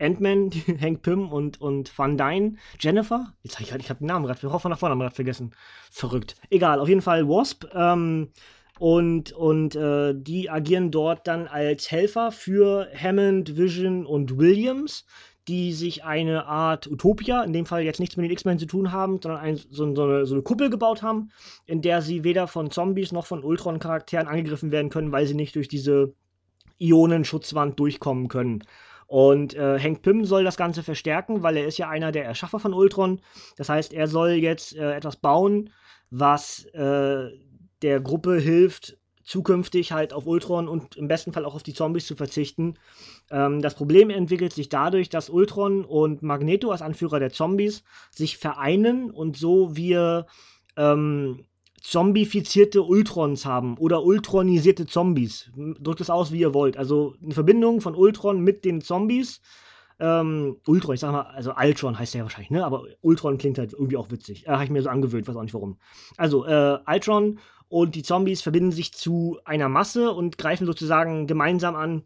Ant-Man, 0.00 0.50
Hank 0.80 1.02
Pym 1.02 1.30
und, 1.32 1.60
und 1.60 1.96
Van 1.96 2.18
Dyne, 2.18 2.56
Jennifer. 2.80 3.32
Jetzt 3.42 3.54
habe 3.54 3.62
ich 3.62 3.68
gerade, 3.70 3.82
ich 3.82 3.90
habe 3.90 4.00
den 4.00 4.08
Namen 4.08 4.26
gerade, 4.26 4.52
hoffe 4.52 4.68
nach 4.68 4.78
vorne 4.78 4.96
gerade 4.96 5.14
vergessen. 5.14 5.54
Verrückt. 5.90 6.34
Egal, 6.50 6.80
auf 6.80 6.88
jeden 6.88 7.02
Fall 7.02 7.28
Wasp. 7.28 7.66
Ähm, 7.74 8.30
und 8.80 9.32
und 9.32 9.76
äh, 9.76 10.14
die 10.16 10.48
agieren 10.48 10.90
dort 10.90 11.28
dann 11.28 11.46
als 11.46 11.90
Helfer 11.90 12.32
für 12.32 12.88
Hammond, 12.96 13.58
Vision 13.58 14.06
und 14.06 14.38
Williams 14.38 15.04
die 15.50 15.72
sich 15.72 16.04
eine 16.04 16.46
Art 16.46 16.86
Utopia, 16.86 17.42
in 17.42 17.52
dem 17.52 17.66
Fall 17.66 17.82
jetzt 17.82 17.98
nichts 17.98 18.16
mit 18.16 18.22
den 18.22 18.30
X-Men 18.30 18.60
zu 18.60 18.66
tun 18.66 18.92
haben, 18.92 19.18
sondern 19.20 19.40
ein, 19.40 19.56
so, 19.56 19.92
so, 19.96 20.04
eine, 20.04 20.24
so, 20.24 20.36
eine, 20.36 20.44
Kuppel 20.44 20.70
gebaut 20.70 21.02
haben, 21.02 21.32
in 21.66 21.82
der 21.82 22.02
sie 22.02 22.22
weder 22.22 22.46
von 22.46 22.70
Zombies 22.70 23.10
noch 23.10 23.26
von 23.26 23.42
Ultron-Charakteren 23.42 24.28
angegriffen 24.28 24.70
werden 24.70 24.90
können, 24.90 25.10
weil 25.10 25.26
sie 25.26 25.34
nicht 25.34 25.56
durch 25.56 25.66
diese 25.66 26.14
Ionenschutzwand 26.78 27.80
durchkommen 27.80 28.28
können. 28.28 28.62
Und 29.08 29.54
äh, 29.54 29.80
Hank 29.80 30.02
Pym 30.02 30.24
soll 30.24 30.44
das 30.44 30.56
Ganze 30.56 30.84
verstärken, 30.84 31.42
weil 31.42 31.56
er 31.56 31.66
ist 31.66 31.78
ja 31.78 31.88
einer 31.88 32.12
der 32.12 32.26
Erschaffer 32.26 32.60
von 32.60 32.72
Ultron. 32.72 33.20
Das 33.56 33.68
heißt, 33.68 33.92
er 33.92 34.06
soll 34.06 34.34
jetzt 34.34 34.76
äh, 34.76 34.94
etwas 34.94 35.16
bauen, 35.16 35.70
was 36.10 36.64
äh, 36.66 37.28
der 37.82 38.00
Gruppe 38.00 38.38
hilft, 38.38 38.99
zukünftig 39.30 39.92
halt 39.92 40.12
auf 40.12 40.26
Ultron 40.26 40.66
und 40.66 40.96
im 40.96 41.06
besten 41.06 41.32
Fall 41.32 41.44
auch 41.44 41.54
auf 41.54 41.62
die 41.62 41.72
Zombies 41.72 42.04
zu 42.04 42.16
verzichten. 42.16 42.74
Ähm, 43.30 43.62
das 43.62 43.76
Problem 43.76 44.10
entwickelt 44.10 44.52
sich 44.52 44.68
dadurch, 44.68 45.08
dass 45.08 45.30
Ultron 45.30 45.84
und 45.84 46.24
Magneto 46.24 46.72
als 46.72 46.82
Anführer 46.82 47.20
der 47.20 47.30
Zombies 47.30 47.84
sich 48.10 48.38
vereinen 48.38 49.08
und 49.08 49.36
so 49.36 49.76
wir 49.76 50.26
ähm, 50.76 51.44
zombifizierte 51.80 52.82
Ultrons 52.82 53.46
haben 53.46 53.78
oder 53.78 54.02
ultronisierte 54.02 54.86
Zombies. 54.86 55.52
Drückt 55.54 56.00
es 56.00 56.10
aus, 56.10 56.32
wie 56.32 56.40
ihr 56.40 56.52
wollt. 56.52 56.76
Also 56.76 57.14
eine 57.22 57.32
Verbindung 57.32 57.80
von 57.80 57.94
Ultron 57.94 58.40
mit 58.40 58.64
den 58.64 58.80
Zombies. 58.80 59.40
Ähm, 60.00 60.56
Ultron, 60.66 60.94
ich 60.94 61.00
sag 61.00 61.12
mal, 61.12 61.22
also 61.22 61.54
Ultron 61.54 61.96
heißt 61.96 62.14
der 62.14 62.20
ja 62.20 62.24
wahrscheinlich, 62.24 62.50
ne? 62.50 62.64
Aber 62.64 62.84
Ultron 63.00 63.38
klingt 63.38 63.58
halt 63.58 63.74
irgendwie 63.74 63.96
auch 63.96 64.10
witzig. 64.10 64.46
Äh, 64.48 64.50
Habe 64.50 64.64
ich 64.64 64.70
mir 64.70 64.82
so 64.82 64.88
angewöhnt, 64.88 65.28
weiß 65.28 65.36
auch 65.36 65.42
nicht 65.42 65.54
warum. 65.54 65.78
Also, 66.16 66.44
äh, 66.46 66.78
Ultron 66.86 67.38
und 67.70 67.94
die 67.94 68.02
Zombies 68.02 68.42
verbinden 68.42 68.72
sich 68.72 68.92
zu 68.92 69.38
einer 69.46 69.70
Masse 69.70 70.12
und 70.12 70.36
greifen 70.36 70.66
sozusagen 70.66 71.26
gemeinsam 71.26 71.74
an, 71.74 72.02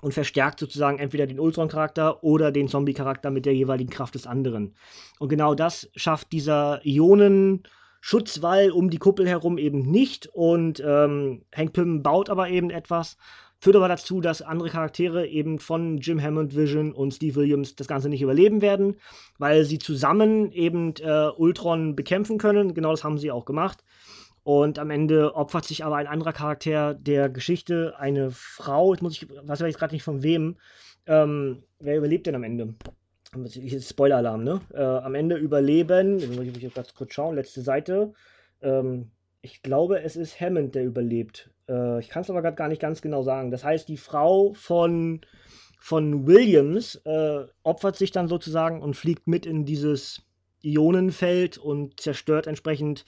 und 0.00 0.12
verstärkt 0.12 0.60
sozusagen 0.60 0.98
entweder 0.98 1.26
den 1.26 1.40
Ultron-Charakter 1.40 2.22
oder 2.22 2.52
den 2.52 2.68
Zombie-Charakter 2.68 3.30
mit 3.30 3.46
der 3.46 3.54
jeweiligen 3.54 3.90
Kraft 3.90 4.14
des 4.14 4.26
anderen. 4.26 4.74
Und 5.18 5.28
genau 5.28 5.54
das 5.54 5.90
schafft 5.96 6.32
dieser 6.32 6.80
Ionen-Schutzwall 6.84 8.70
um 8.70 8.90
die 8.90 8.98
Kuppel 8.98 9.26
herum 9.26 9.58
eben 9.58 9.80
nicht. 9.90 10.28
Und 10.32 10.82
ähm, 10.84 11.42
Hank 11.54 11.72
Pym 11.72 12.02
baut 12.02 12.28
aber 12.28 12.48
eben 12.50 12.70
etwas, 12.70 13.16
führt 13.58 13.76
aber 13.76 13.88
dazu, 13.88 14.20
dass 14.20 14.42
andere 14.42 14.68
Charaktere 14.68 15.26
eben 15.26 15.58
von 15.58 15.98
Jim 15.98 16.22
Hammond, 16.22 16.54
Vision 16.54 16.92
und 16.92 17.14
Steve 17.14 17.36
Williams 17.36 17.74
das 17.74 17.88
Ganze 17.88 18.10
nicht 18.10 18.22
überleben 18.22 18.60
werden, 18.60 18.96
weil 19.38 19.64
sie 19.64 19.78
zusammen 19.78 20.52
eben 20.52 20.94
äh, 21.00 21.30
Ultron 21.36 21.96
bekämpfen 21.96 22.36
können. 22.38 22.74
Genau 22.74 22.90
das 22.90 23.02
haben 23.02 23.18
sie 23.18 23.30
auch 23.30 23.46
gemacht. 23.46 23.82
Und 24.46 24.78
am 24.78 24.90
Ende 24.90 25.34
opfert 25.34 25.64
sich 25.64 25.84
aber 25.84 25.96
ein 25.96 26.06
anderer 26.06 26.32
Charakter 26.32 26.94
der 26.94 27.28
Geschichte, 27.28 27.94
eine 27.98 28.30
Frau, 28.30 28.94
jetzt 28.94 29.02
muss 29.02 29.20
ich, 29.20 29.28
weiß 29.28 29.62
ich 29.62 29.76
gerade 29.76 29.92
nicht 29.92 30.04
von 30.04 30.22
wem. 30.22 30.56
Ähm, 31.08 31.64
wer 31.80 31.96
überlebt 31.96 32.28
denn 32.28 32.36
am 32.36 32.44
Ende? 32.44 32.72
Spoiler-Alarm, 33.80 34.44
ne? 34.44 34.60
Äh, 34.72 34.84
am 34.84 35.16
Ende 35.16 35.34
überleben, 35.34 36.12
muss 36.12 36.22
ich, 36.22 36.54
muss 36.54 36.62
ich 36.62 36.72
ganz 36.72 36.94
kurz 36.94 37.12
schauen, 37.12 37.34
letzte 37.34 37.60
Seite. 37.60 38.12
Ähm, 38.62 39.10
ich 39.42 39.62
glaube, 39.62 40.02
es 40.02 40.14
ist 40.14 40.40
Hammond, 40.40 40.76
der 40.76 40.84
überlebt. 40.84 41.50
Äh, 41.68 41.98
ich 41.98 42.08
kann 42.08 42.22
es 42.22 42.30
aber 42.30 42.40
gerade 42.40 42.54
gar 42.54 42.68
nicht 42.68 42.80
ganz 42.80 43.02
genau 43.02 43.24
sagen. 43.24 43.50
Das 43.50 43.64
heißt, 43.64 43.88
die 43.88 43.96
Frau 43.96 44.52
von, 44.52 45.22
von 45.80 46.28
Williams 46.28 46.94
äh, 47.04 47.46
opfert 47.64 47.96
sich 47.96 48.12
dann 48.12 48.28
sozusagen 48.28 48.80
und 48.80 48.94
fliegt 48.94 49.26
mit 49.26 49.44
in 49.44 49.64
dieses 49.64 50.22
Ionenfeld 50.62 51.58
und 51.58 51.98
zerstört 51.98 52.46
entsprechend 52.46 53.06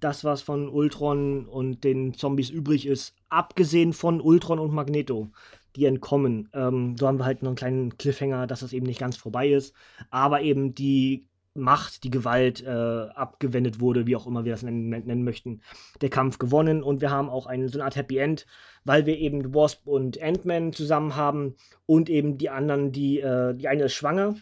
das, 0.00 0.24
was 0.24 0.42
von 0.42 0.68
Ultron 0.68 1.46
und 1.46 1.84
den 1.84 2.14
Zombies 2.14 2.50
übrig 2.50 2.86
ist, 2.86 3.14
abgesehen 3.28 3.92
von 3.92 4.20
Ultron 4.20 4.58
und 4.58 4.72
Magneto, 4.72 5.30
die 5.74 5.86
entkommen. 5.86 6.48
Ähm, 6.52 6.96
so 6.98 7.06
haben 7.06 7.18
wir 7.18 7.24
halt 7.24 7.42
noch 7.42 7.50
einen 7.50 7.56
kleinen 7.56 7.98
Cliffhanger, 7.98 8.46
dass 8.46 8.60
das 8.60 8.72
eben 8.72 8.86
nicht 8.86 9.00
ganz 9.00 9.16
vorbei 9.16 9.48
ist, 9.48 9.74
aber 10.10 10.42
eben 10.42 10.74
die 10.74 11.26
Macht, 11.54 12.04
die 12.04 12.10
Gewalt 12.10 12.62
äh, 12.62 12.68
abgewendet 12.68 13.80
wurde, 13.80 14.06
wie 14.06 14.14
auch 14.14 14.26
immer 14.26 14.44
wir 14.44 14.52
das 14.52 14.62
nennen, 14.62 14.90
nennen, 14.90 15.24
möchten, 15.24 15.62
der 16.02 16.10
Kampf 16.10 16.38
gewonnen 16.38 16.82
und 16.82 17.00
wir 17.00 17.10
haben 17.10 17.30
auch 17.30 17.46
eine, 17.46 17.70
so 17.70 17.78
eine 17.78 17.84
Art 17.84 17.96
Happy 17.96 18.18
End, 18.18 18.46
weil 18.84 19.06
wir 19.06 19.16
eben 19.18 19.54
Wasp 19.54 19.86
und 19.86 20.20
Ant-Man 20.20 20.74
zusammen 20.74 21.16
haben 21.16 21.54
und 21.86 22.10
eben 22.10 22.36
die 22.36 22.50
anderen, 22.50 22.92
die, 22.92 23.20
äh, 23.20 23.54
die 23.54 23.68
eine 23.68 23.84
ist 23.84 23.94
schwanger. 23.94 24.34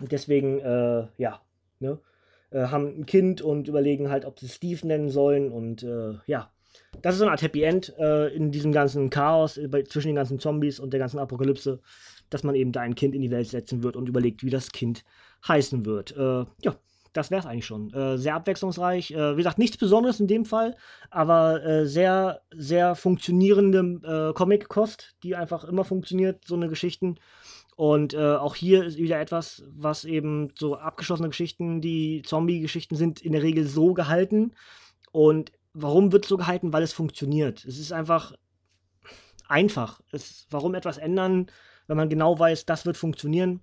Und 0.00 0.12
deswegen, 0.12 0.60
äh, 0.60 1.06
ja, 1.18 1.40
ne? 1.80 1.98
Äh, 2.50 2.66
haben 2.66 3.00
ein 3.00 3.06
Kind 3.06 3.42
und 3.42 3.68
überlegen 3.68 4.10
halt, 4.10 4.24
ob 4.24 4.38
sie 4.38 4.48
Steve 4.48 4.86
nennen 4.86 5.10
sollen. 5.10 5.50
Und 5.50 5.82
äh, 5.82 6.14
ja, 6.26 6.50
das 7.02 7.14
ist 7.14 7.18
so 7.18 7.24
eine 7.24 7.32
Art 7.32 7.42
Happy 7.42 7.62
End 7.62 7.94
äh, 7.98 8.28
in 8.34 8.50
diesem 8.50 8.72
ganzen 8.72 9.10
Chaos 9.10 9.58
äh, 9.58 9.68
bei, 9.68 9.82
zwischen 9.82 10.08
den 10.08 10.16
ganzen 10.16 10.38
Zombies 10.38 10.80
und 10.80 10.92
der 10.92 11.00
ganzen 11.00 11.18
Apokalypse, 11.18 11.80
dass 12.30 12.42
man 12.42 12.54
eben 12.54 12.72
da 12.72 12.80
ein 12.80 12.94
Kind 12.94 13.14
in 13.14 13.22
die 13.22 13.30
Welt 13.30 13.48
setzen 13.48 13.82
wird 13.82 13.96
und 13.96 14.08
überlegt, 14.08 14.42
wie 14.42 14.50
das 14.50 14.72
Kind 14.72 15.04
heißen 15.46 15.84
wird. 15.84 16.16
Äh, 16.16 16.44
ja, 16.62 16.76
das 17.12 17.30
wäre 17.30 17.40
es 17.40 17.46
eigentlich 17.46 17.66
schon. 17.66 17.92
Äh, 17.92 18.18
sehr 18.18 18.34
abwechslungsreich. 18.34 19.10
Wie 19.10 19.36
gesagt, 19.36 19.58
nichts 19.58 19.76
Besonderes 19.76 20.20
in 20.20 20.26
dem 20.26 20.44
Fall, 20.44 20.76
aber 21.10 21.86
sehr, 21.86 22.42
sehr 22.54 22.94
funktionierende 22.94 24.32
Comic-Kost, 24.34 25.16
die 25.22 25.34
einfach 25.34 25.64
immer 25.64 25.84
funktioniert, 25.84 26.44
so 26.44 26.54
eine 26.54 26.68
Geschichten. 26.68 27.16
Und 27.78 28.12
äh, 28.12 28.34
auch 28.34 28.56
hier 28.56 28.82
ist 28.82 28.98
wieder 28.98 29.20
etwas, 29.20 29.62
was 29.68 30.04
eben 30.04 30.50
so 30.58 30.74
abgeschlossene 30.74 31.28
Geschichten, 31.28 31.80
die 31.80 32.22
Zombie-Geschichten 32.22 32.96
sind 32.96 33.20
in 33.20 33.30
der 33.30 33.44
Regel 33.44 33.68
so 33.68 33.94
gehalten. 33.94 34.52
Und 35.12 35.52
warum 35.74 36.10
wird 36.10 36.24
es 36.24 36.28
so 36.28 36.36
gehalten? 36.36 36.72
Weil 36.72 36.82
es 36.82 36.92
funktioniert. 36.92 37.64
Es 37.64 37.78
ist 37.78 37.92
einfach 37.92 38.34
einfach. 39.46 40.00
Es, 40.10 40.48
warum 40.50 40.74
etwas 40.74 40.98
ändern, 40.98 41.52
wenn 41.86 41.96
man 41.96 42.08
genau 42.08 42.36
weiß, 42.36 42.66
das 42.66 42.84
wird 42.84 42.96
funktionieren? 42.96 43.60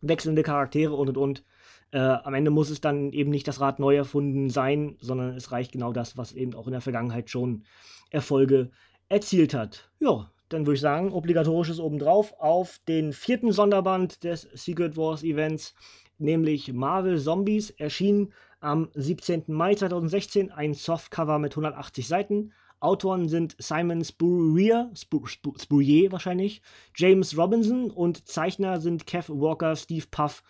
Wechselnde 0.00 0.42
Charaktere 0.42 0.94
und 0.94 1.08
und 1.08 1.18
und. 1.18 1.44
Äh, 1.90 1.98
am 1.98 2.32
Ende 2.32 2.50
muss 2.50 2.70
es 2.70 2.80
dann 2.80 3.12
eben 3.12 3.30
nicht 3.30 3.46
das 3.46 3.60
Rad 3.60 3.78
neu 3.78 3.94
erfunden 3.94 4.48
sein, 4.48 4.96
sondern 5.02 5.36
es 5.36 5.52
reicht 5.52 5.72
genau 5.72 5.92
das, 5.92 6.16
was 6.16 6.32
eben 6.32 6.54
auch 6.54 6.66
in 6.66 6.72
der 6.72 6.80
Vergangenheit 6.80 7.28
schon 7.28 7.64
Erfolge 8.08 8.70
erzielt 9.10 9.52
hat. 9.52 9.90
Ja, 9.98 10.30
dann 10.50 10.66
würde 10.66 10.74
ich 10.74 10.80
sagen, 10.80 11.12
obligatorisches 11.12 11.80
obendrauf 11.80 12.34
auf 12.38 12.80
den 12.86 13.12
vierten 13.12 13.52
Sonderband 13.52 14.24
des 14.24 14.48
Secret 14.52 14.96
Wars 14.96 15.22
Events, 15.22 15.74
nämlich 16.18 16.72
Marvel 16.72 17.18
Zombies, 17.18 17.70
erschien 17.70 18.32
am 18.60 18.90
17. 18.94 19.44
Mai 19.46 19.74
2016 19.74 20.50
ein 20.50 20.74
Softcover 20.74 21.38
mit 21.38 21.52
180 21.52 22.06
Seiten. 22.06 22.52
Autoren 22.80 23.28
sind 23.28 23.56
Simon 23.58 24.04
Spurrier, 24.04 24.90
Spur, 24.94 25.28
Spur, 25.28 25.54
Spurrier 25.58 26.12
wahrscheinlich, 26.12 26.62
James 26.96 27.36
Robinson 27.36 27.90
und 27.90 28.26
Zeichner 28.28 28.80
sind 28.80 29.06
Kev 29.06 29.32
Walker, 29.32 29.76
Steve 29.76 30.06
Puff 30.10 30.42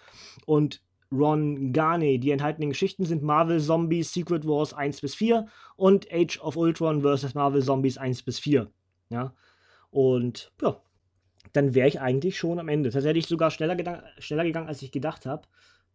und 0.47 0.83
Ron 1.13 1.73
Garney. 1.73 2.19
Die 2.19 2.31
enthaltenen 2.31 2.71
Geschichten 2.71 3.05
sind 3.05 3.23
Marvel 3.23 3.61
Zombies 3.61 4.13
Secret 4.13 4.47
Wars 4.47 4.73
1 4.73 5.01
bis 5.01 5.15
4 5.15 5.47
und 5.77 6.07
Age 6.13 6.41
of 6.41 6.57
Ultron 6.57 7.03
vs. 7.03 7.35
Marvel 7.35 7.63
Zombies 7.63 7.99
1 7.99 8.23
bis 8.23 8.39
4. 8.39 8.71
Ja, 9.11 9.35
und 9.91 10.53
ja, 10.63 10.81
dann 11.53 11.75
wäre 11.75 11.89
ich 11.89 12.01
eigentlich 12.01 12.39
schon 12.39 12.59
am 12.59 12.69
Ende. 12.69 12.91
Tatsächlich 12.91 13.27
sogar 13.27 13.51
schneller, 13.51 14.05
schneller 14.19 14.45
gegangen, 14.45 14.69
als 14.69 14.83
ich 14.83 14.93
gedacht 14.93 15.27
habe. 15.27 15.43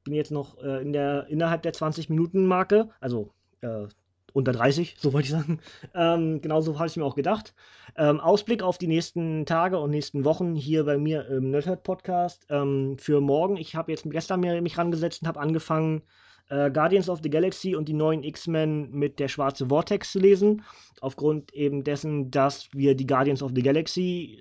Bin 0.03 0.13
jetzt 0.13 0.31
noch 0.31 0.61
äh, 0.61 0.81
in 0.81 0.93
der, 0.93 1.27
innerhalb 1.27 1.63
der 1.63 1.73
20-Minuten-Marke, 1.73 2.89
also 2.99 3.31
äh, 3.61 3.87
unter 4.33 4.51
30, 4.51 4.97
so 4.99 5.13
wollte 5.13 5.25
ich 5.25 5.31
sagen. 5.31 5.59
Ähm, 5.93 6.41
genauso 6.41 6.77
habe 6.77 6.87
ich 6.87 6.97
mir 6.97 7.05
auch 7.05 7.15
gedacht. 7.15 7.53
Ähm, 7.95 8.19
Ausblick 8.19 8.61
auf 8.61 8.77
die 8.77 8.87
nächsten 8.87 9.45
Tage 9.45 9.79
und 9.79 9.91
nächsten 9.91 10.25
Wochen 10.25 10.55
hier 10.55 10.83
bei 10.83 10.97
mir 10.97 11.25
im 11.27 11.51
Nerdhurt 11.51 11.83
Podcast. 11.83 12.45
Ähm, 12.49 12.97
für 12.99 13.21
morgen, 13.21 13.55
ich 13.55 13.75
habe 13.75 13.91
jetzt 13.91 14.03
gestern 14.09 14.41
mir, 14.41 14.61
mich 14.61 14.77
rangesetzt 14.77 15.21
und 15.21 15.29
habe 15.29 15.39
angefangen, 15.39 16.03
äh, 16.49 16.69
Guardians 16.71 17.09
of 17.09 17.19
the 17.23 17.29
Galaxy 17.29 17.75
und 17.75 17.87
die 17.87 17.93
neuen 17.93 18.23
X-Men 18.23 18.91
mit 18.91 19.19
der 19.19 19.27
schwarze 19.27 19.67
Vortex 19.67 20.11
zu 20.11 20.19
lesen. 20.19 20.63
Aufgrund 21.01 21.53
eben 21.53 21.83
dessen, 21.83 22.31
dass 22.31 22.69
wir 22.73 22.95
die 22.95 23.07
Guardians 23.07 23.41
of 23.41 23.51
the 23.55 23.61
Galaxy, 23.61 24.39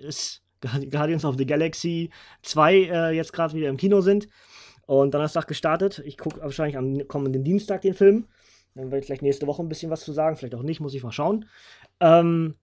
Guardians 0.91 1.25
of 1.25 1.35
the 1.37 1.45
Galaxy 1.45 2.09
2 2.43 2.73
äh, 2.73 3.11
jetzt 3.11 3.33
gerade 3.33 3.53
wieder 3.53 3.69
im 3.69 3.77
Kino 3.77 4.01
sind. 4.01 4.27
Und 4.87 5.13
Donnerstag 5.13 5.47
gestartet. 5.47 6.03
Ich 6.05 6.17
gucke 6.17 6.41
wahrscheinlich 6.41 6.77
am 6.77 7.07
kommenden 7.07 7.43
Dienstag 7.43 7.81
den 7.81 7.95
Film. 7.95 8.27
Dann 8.75 8.91
werde 8.91 8.99
ich 8.99 9.05
vielleicht 9.05 9.23
nächste 9.23 9.47
Woche 9.47 9.63
ein 9.63 9.69
bisschen 9.69 9.89
was 9.89 10.03
zu 10.03 10.11
sagen, 10.11 10.35
vielleicht 10.35 10.53
auch 10.53 10.61
nicht, 10.61 10.79
muss 10.79 10.93
ich 10.93 11.03
mal 11.03 11.11
schauen. 11.11 11.45
Ähm, 11.99 12.55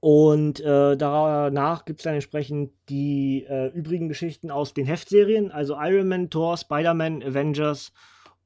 und 0.00 0.60
äh, 0.60 0.96
danach 0.96 1.84
gibt 1.84 2.00
es 2.00 2.04
dann 2.04 2.14
entsprechend 2.14 2.72
die 2.88 3.46
äh, 3.48 3.68
übrigen 3.68 4.08
Geschichten 4.08 4.50
aus 4.50 4.74
den 4.74 4.86
Heftserien, 4.86 5.50
also 5.50 5.76
Iron 5.80 6.08
Man, 6.08 6.30
Thor, 6.30 6.56
Spider-Man, 6.56 7.22
Avengers 7.22 7.92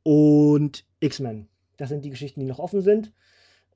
und 0.03 0.85
X-Men. 1.01 1.49
Das 1.77 1.89
sind 1.89 2.05
die 2.05 2.11
Geschichten, 2.11 2.41
die 2.41 2.47
noch 2.47 2.59
offen 2.59 2.83
sind. 2.83 3.13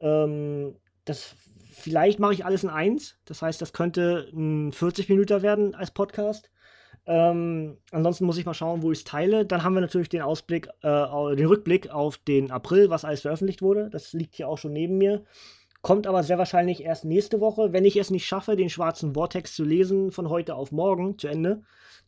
Ähm, 0.00 0.76
das, 1.04 1.34
vielleicht 1.72 2.18
mache 2.18 2.34
ich 2.34 2.44
alles 2.44 2.64
in 2.64 2.70
eins. 2.70 3.16
Das 3.24 3.42
heißt, 3.42 3.60
das 3.60 3.72
könnte 3.72 4.28
ein 4.32 4.72
40 4.72 5.08
Minuten 5.08 5.42
werden 5.42 5.74
als 5.74 5.90
Podcast. 5.90 6.50
Ähm, 7.06 7.76
ansonsten 7.90 8.24
muss 8.24 8.38
ich 8.38 8.46
mal 8.46 8.54
schauen, 8.54 8.82
wo 8.82 8.92
ich 8.92 8.98
es 8.98 9.04
teile. 9.04 9.44
Dann 9.44 9.62
haben 9.62 9.74
wir 9.74 9.80
natürlich 9.80 10.08
den 10.08 10.22
Ausblick, 10.22 10.68
äh, 10.82 11.36
den 11.36 11.46
Rückblick 11.46 11.90
auf 11.90 12.18
den 12.18 12.50
April, 12.50 12.90
was 12.90 13.04
alles 13.04 13.22
veröffentlicht 13.22 13.62
wurde. 13.62 13.90
Das 13.90 14.12
liegt 14.12 14.34
hier 14.34 14.48
auch 14.48 14.58
schon 14.58 14.72
neben 14.72 14.96
mir. 14.96 15.24
Kommt 15.84 16.06
aber 16.06 16.22
sehr 16.22 16.38
wahrscheinlich 16.38 16.82
erst 16.82 17.04
nächste 17.04 17.40
Woche. 17.42 17.74
Wenn 17.74 17.84
ich 17.84 17.98
es 17.98 18.10
nicht 18.10 18.24
schaffe, 18.24 18.56
den 18.56 18.70
schwarzen 18.70 19.12
Vortex 19.12 19.54
zu 19.54 19.64
lesen 19.64 20.12
von 20.12 20.30
heute 20.30 20.54
auf 20.54 20.72
morgen 20.72 21.18
zu 21.18 21.28
Ende, 21.28 21.60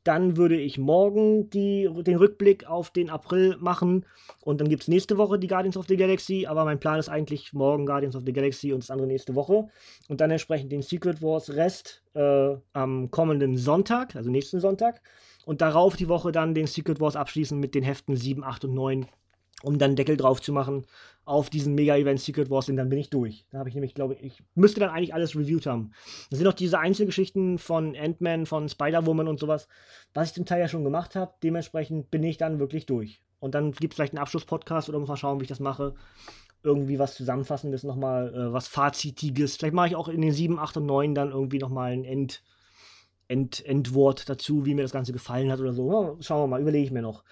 dann 0.03 0.39
würde 0.39 0.59
ich 0.59 0.79
morgen 0.79 1.51
die, 1.51 1.87
den 2.07 2.17
Rückblick 2.17 2.67
auf 2.67 2.89
den 2.89 3.11
April 3.11 3.59
machen. 3.61 4.07
Und 4.41 4.63
dann 4.63 4.71
gibt 4.71 4.85
es 4.85 4.89
nächste 4.89 5.19
Woche 5.19 5.39
die 5.39 5.47
Guardians 5.47 5.77
of 5.77 5.89
the 5.89 5.99
Galaxy. 5.99 6.47
Aber 6.47 6.65
mein 6.65 6.81
Plan 6.81 6.99
ist 6.99 7.11
eigentlich 7.11 7.53
morgen 7.53 7.85
Guardians 7.85 8.17
of 8.17 8.23
the 8.25 8.33
Galaxy 8.33 8.73
und 8.73 8.83
das 8.83 8.91
andere 8.91 9.09
nächste 9.09 9.35
Woche. 9.35 9.69
Und 10.09 10.23
dann 10.23 10.31
entsprechend 10.31 10.73
den 10.73 10.81
Secret 10.81 11.21
Wars 11.21 11.55
Rest 11.55 12.03
äh, 12.15 12.57
am 12.73 13.11
kommenden 13.11 13.59
Sonntag, 13.59 14.17
also 14.17 14.31
nächsten 14.31 14.59
Sonntag. 14.59 15.03
Und 15.45 15.61
darauf 15.61 15.97
die 15.97 16.09
Woche 16.09 16.33
dann 16.33 16.55
den 16.55 16.67
Secret 16.67 16.99
Wars 16.99 17.15
abschließen 17.15 17.61
mit 17.61 17.75
den 17.75 17.83
Heften 17.83 18.17
7, 18.17 18.43
8 18.43 18.65
und 18.65 18.73
9 18.73 19.07
um 19.63 19.79
dann 19.79 19.97
Deckel 19.97 20.17
drauf 20.17 20.41
zu 20.41 20.53
machen 20.53 20.87
auf 21.25 21.51
diesen 21.51 21.75
Mega-Event 21.75 22.21
Secret 22.21 22.51
Wars, 22.51 22.69
und 22.69 22.77
dann 22.77 22.89
bin 22.89 23.01
ich 23.01 23.11
durch. 23.11 23.47
Da 23.51 23.59
habe 23.59 23.69
ich 23.69 23.75
nämlich, 23.75 23.95
glaube 23.95 24.15
ich, 24.15 24.43
müsste 24.55 24.79
dann 24.79 24.91
eigentlich 24.91 25.13
alles 25.13 25.35
reviewed 25.35 25.67
haben. 25.67 25.91
Da 26.31 26.37
sind 26.37 26.47
auch 26.47 26.53
diese 26.53 26.79
Einzelgeschichten 26.79 27.59
von 27.59 27.97
Ant-Man, 27.97 28.47
von 28.47 28.69
Spider-Woman 28.69 29.27
und 29.27 29.41
sowas, 29.41 29.67
was 30.15 30.29
ich 30.29 30.35
zum 30.35 30.45
Teil 30.45 30.61
ja 30.61 30.69
schon 30.69 30.85
gemacht 30.85 31.17
habe. 31.17 31.35
Dementsprechend 31.43 32.13
bin 32.13 32.23
ich 32.23 32.37
dann 32.37 32.61
wirklich 32.61 32.87
durch. 32.87 33.23
Und 33.41 33.55
dann 33.55 33.73
gibt 33.73 33.93
es 33.93 33.97
vielleicht 33.97 34.13
einen 34.13 34.23
Abschluss-Podcast 34.23 34.89
oder 34.89 35.01
mal 35.01 35.17
schauen, 35.17 35.41
wie 35.41 35.45
ich 35.45 35.49
das 35.49 35.61
mache. 35.61 35.95
Irgendwie 36.63 36.99
was 36.99 37.17
Zusammenfassendes 37.17 37.83
nochmal, 37.83 38.33
äh, 38.33 38.53
was 38.53 38.69
Fazitiges. 38.69 39.57
Vielleicht 39.57 39.75
mache 39.75 39.89
ich 39.89 39.97
auch 39.97 40.09
in 40.09 40.21
den 40.21 40.33
7, 40.33 40.59
8 40.59 40.77
und 40.77 40.87
9 40.87 41.15
dann 41.15 41.31
irgendwie 41.31 41.59
nochmal 41.59 41.93
ein 41.93 42.05
End- 42.05 42.43
End 43.29 43.65
Endwort 43.65 44.29
dazu, 44.29 44.65
wie 44.65 44.75
mir 44.75 44.83
das 44.83 44.93
Ganze 44.93 45.13
gefallen 45.13 45.51
hat 45.51 45.61
oder 45.61 45.73
so. 45.73 45.91
Ja, 45.91 46.17
schauen 46.21 46.43
wir 46.43 46.47
mal, 46.47 46.61
überlege 46.61 46.85
ich 46.85 46.93
mir 46.93 47.03
noch. 47.03 47.25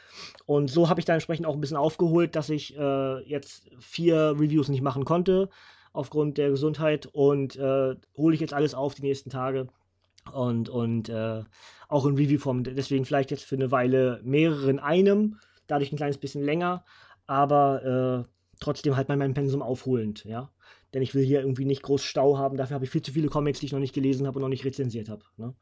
Und 0.47 0.71
so 0.71 0.89
habe 0.89 1.01
ich 1.01 1.07
dann 1.07 1.15
entsprechend 1.15 1.47
auch 1.47 1.55
ein 1.55 1.61
bisschen 1.61 1.77
aufgeholt, 1.77 2.35
dass 2.35 2.51
ich 2.51 2.77
äh, 2.77 3.21
jetzt 3.29 3.71
vier 3.79 4.35
Reviews 4.39 4.69
nicht 4.69 4.83
machen 4.83 5.05
konnte, 5.05 5.49
aufgrund 5.93 6.39
der 6.39 6.51
Gesundheit. 6.51 7.07
Und 7.07 7.57
äh, 7.57 7.95
hole 8.17 8.35
ich 8.35 8.41
jetzt 8.41 8.55
alles 8.55 8.75
auf 8.75 8.95
die 8.95 9.03
nächsten 9.03 9.31
Tage. 9.31 9.69
Und, 10.33 10.69
und 10.69 11.09
äh, 11.11 11.45
auch 11.89 12.07
in 12.07 12.17
Review-Form. 12.17 12.65
Deswegen 12.65 13.05
vielleicht 13.05 13.31
jetzt 13.31 13.45
für 13.45 13.57
eine 13.57 13.71
Weile 13.71 14.21
mehrere 14.25 14.71
in 14.71 14.79
einem, 14.79 15.39
dadurch 15.67 15.93
ein 15.93 15.97
kleines 15.97 16.19
bisschen 16.19 16.43
länger, 16.43 16.85
aber 17.27 18.25
äh, 18.25 18.35
trotzdem 18.61 18.97
halt 18.97 19.09
bei 19.09 19.17
meinem 19.17 19.35
Pensum 19.35 19.63
aufholend, 19.63 20.25
ja. 20.25 20.51
Denn 20.93 21.03
ich 21.03 21.15
will 21.15 21.25
hier 21.25 21.41
irgendwie 21.41 21.65
nicht 21.65 21.83
groß 21.83 22.03
Stau 22.03 22.39
haben, 22.39 22.57
dafür 22.57 22.75
habe 22.77 22.85
ich 22.85 22.91
viel 22.91 23.03
zu 23.03 23.13
viele 23.13 23.29
Comics, 23.29 23.61
die 23.61 23.67
ich 23.67 23.73
noch 23.73 23.81
nicht 23.81 23.95
gelesen 23.95 24.27
habe 24.27 24.39
und 24.39 24.43
noch 24.43 24.49
nicht 24.49 24.65
rezensiert 24.65 25.09
habe. 25.09 25.25
Ne? 25.37 25.55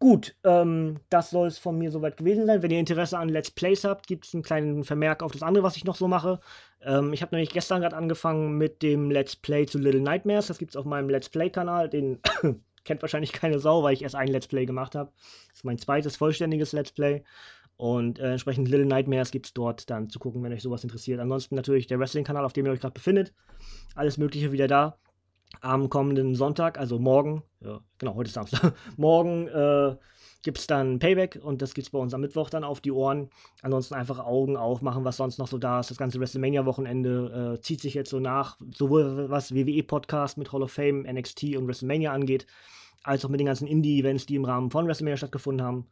Gut, 0.00 0.34
ähm, 0.44 1.00
das 1.08 1.30
soll 1.30 1.46
es 1.46 1.58
von 1.58 1.78
mir 1.78 1.90
soweit 1.90 2.16
gewesen 2.16 2.46
sein. 2.46 2.62
Wenn 2.62 2.70
ihr 2.70 2.80
Interesse 2.80 3.16
an 3.18 3.28
Let's 3.28 3.50
Plays 3.50 3.84
habt, 3.84 4.06
gibt 4.06 4.26
es 4.26 4.34
einen 4.34 4.42
kleinen 4.42 4.84
Vermerk 4.84 5.22
auf 5.22 5.32
das 5.32 5.42
andere, 5.42 5.64
was 5.64 5.76
ich 5.76 5.84
noch 5.84 5.96
so 5.96 6.08
mache. 6.08 6.40
Ähm, 6.82 7.12
ich 7.12 7.22
habe 7.22 7.34
nämlich 7.34 7.52
gestern 7.52 7.80
gerade 7.80 7.96
angefangen 7.96 8.58
mit 8.58 8.82
dem 8.82 9.10
Let's 9.10 9.36
Play 9.36 9.66
zu 9.66 9.78
Little 9.78 10.00
Nightmares. 10.00 10.48
Das 10.48 10.58
gibt 10.58 10.72
es 10.72 10.76
auf 10.76 10.84
meinem 10.84 11.08
Let's 11.08 11.28
Play-Kanal. 11.28 11.88
Den 11.88 12.20
kennt 12.84 13.02
wahrscheinlich 13.02 13.32
keine 13.32 13.58
Sau, 13.60 13.82
weil 13.82 13.94
ich 13.94 14.02
erst 14.02 14.16
ein 14.16 14.28
Let's 14.28 14.48
Play 14.48 14.66
gemacht 14.66 14.94
habe. 14.94 15.10
Das 15.48 15.58
ist 15.58 15.64
mein 15.64 15.78
zweites 15.78 16.16
vollständiges 16.16 16.72
Let's 16.72 16.92
Play. 16.92 17.22
Und 17.76 18.18
äh, 18.18 18.32
entsprechend 18.32 18.68
Little 18.68 18.86
Nightmares 18.86 19.30
gibt 19.30 19.46
es 19.46 19.54
dort 19.54 19.88
dann 19.90 20.10
zu 20.10 20.18
gucken, 20.18 20.42
wenn 20.42 20.52
euch 20.52 20.62
sowas 20.62 20.84
interessiert. 20.84 21.20
Ansonsten 21.20 21.54
natürlich 21.54 21.86
der 21.86 21.98
Wrestling-Kanal, 21.98 22.44
auf 22.44 22.52
dem 22.52 22.66
ihr 22.66 22.72
euch 22.72 22.80
gerade 22.80 22.94
befindet. 22.94 23.32
Alles 23.94 24.18
Mögliche 24.18 24.52
wieder 24.52 24.68
da 24.68 24.98
am 25.60 25.88
kommenden 25.88 26.34
Sonntag, 26.34 26.78
also 26.78 26.98
morgen, 26.98 27.42
ja, 27.60 27.80
genau, 27.98 28.14
heute 28.14 28.28
ist 28.28 28.34
Samstag, 28.34 28.74
morgen 28.96 29.48
äh, 29.48 29.96
gibt 30.44 30.58
es 30.58 30.66
dann 30.66 30.98
Payback 30.98 31.40
und 31.42 31.62
das 31.62 31.74
gibt 31.74 31.86
es 31.86 31.90
bei 31.90 31.98
uns 31.98 32.14
am 32.14 32.20
Mittwoch 32.20 32.50
dann 32.50 32.64
auf 32.64 32.80
die 32.80 32.92
Ohren. 32.92 33.30
Ansonsten 33.62 33.94
einfach 33.94 34.18
Augen 34.18 34.56
aufmachen, 34.56 35.04
was 35.04 35.16
sonst 35.16 35.38
noch 35.38 35.48
so 35.48 35.58
da 35.58 35.80
ist. 35.80 35.90
Das 35.90 35.96
ganze 35.96 36.20
WrestleMania-Wochenende 36.20 37.54
äh, 37.56 37.60
zieht 37.62 37.80
sich 37.80 37.94
jetzt 37.94 38.10
so 38.10 38.20
nach, 38.20 38.58
sowohl 38.72 39.30
was 39.30 39.54
WWE-Podcast 39.54 40.36
mit 40.36 40.52
Hall 40.52 40.62
of 40.62 40.70
Fame, 40.70 41.06
NXT 41.10 41.56
und 41.56 41.66
WrestleMania 41.66 42.12
angeht, 42.12 42.46
als 43.02 43.24
auch 43.24 43.30
mit 43.30 43.40
den 43.40 43.46
ganzen 43.46 43.66
Indie-Events, 43.66 44.26
die 44.26 44.36
im 44.36 44.44
Rahmen 44.44 44.70
von 44.70 44.86
WrestleMania 44.86 45.16
stattgefunden 45.16 45.66
haben. 45.66 45.86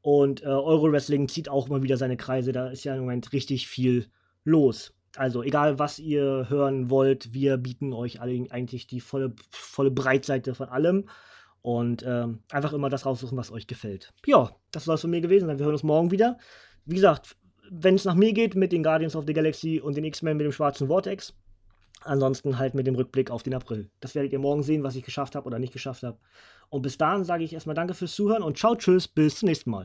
Und 0.00 0.42
äh, 0.42 0.46
Euro-Wrestling 0.46 1.28
zieht 1.28 1.50
auch 1.50 1.68
mal 1.68 1.82
wieder 1.82 1.98
seine 1.98 2.16
Kreise, 2.16 2.52
da 2.52 2.68
ist 2.68 2.84
ja 2.84 2.94
im 2.94 3.02
Moment 3.02 3.32
richtig 3.34 3.68
viel 3.68 4.06
los. 4.44 4.94
Also 5.16 5.42
egal, 5.42 5.78
was 5.78 5.98
ihr 5.98 6.46
hören 6.48 6.88
wollt, 6.90 7.32
wir 7.34 7.56
bieten 7.56 7.92
euch 7.92 8.20
eigentlich 8.20 8.86
die 8.86 9.00
volle, 9.00 9.34
volle 9.50 9.90
Breitseite 9.90 10.54
von 10.54 10.68
allem. 10.68 11.08
Und 11.62 12.04
ähm, 12.06 12.38
einfach 12.50 12.72
immer 12.72 12.88
das 12.88 13.04
raussuchen, 13.04 13.36
was 13.36 13.50
euch 13.50 13.66
gefällt. 13.66 14.14
Ja, 14.24 14.50
das 14.70 14.84
soll 14.84 14.94
es 14.94 15.02
von 15.02 15.10
mir 15.10 15.20
gewesen 15.20 15.46
sein. 15.46 15.58
Wir 15.58 15.66
hören 15.66 15.74
uns 15.74 15.82
morgen 15.82 16.10
wieder. 16.10 16.38
Wie 16.86 16.94
gesagt, 16.94 17.36
wenn 17.70 17.94
es 17.94 18.04
nach 18.04 18.14
mir 18.14 18.32
geht, 18.32 18.54
mit 18.54 18.72
den 18.72 18.82
Guardians 18.82 19.14
of 19.14 19.24
the 19.26 19.34
Galaxy 19.34 19.78
und 19.78 19.96
den 19.96 20.04
X-Men 20.04 20.38
mit 20.38 20.46
dem 20.46 20.52
schwarzen 20.52 20.88
Vortex. 20.88 21.34
Ansonsten 22.02 22.58
halt 22.58 22.74
mit 22.74 22.86
dem 22.86 22.94
Rückblick 22.94 23.30
auf 23.30 23.42
den 23.42 23.52
April. 23.52 23.90
Das 24.00 24.14
werdet 24.14 24.32
ihr 24.32 24.38
morgen 24.38 24.62
sehen, 24.62 24.82
was 24.82 24.96
ich 24.96 25.04
geschafft 25.04 25.36
habe 25.36 25.46
oder 25.46 25.58
nicht 25.58 25.72
geschafft 25.72 26.02
habe. 26.02 26.16
Und 26.70 26.80
bis 26.82 26.96
dahin 26.96 27.24
sage 27.24 27.44
ich 27.44 27.52
erstmal 27.52 27.74
Danke 27.74 27.92
fürs 27.92 28.14
Zuhören 28.14 28.42
und 28.42 28.56
ciao, 28.56 28.74
tschüss, 28.74 29.06
bis 29.06 29.40
zum 29.40 29.48
nächsten 29.48 29.70
Mal. 29.70 29.84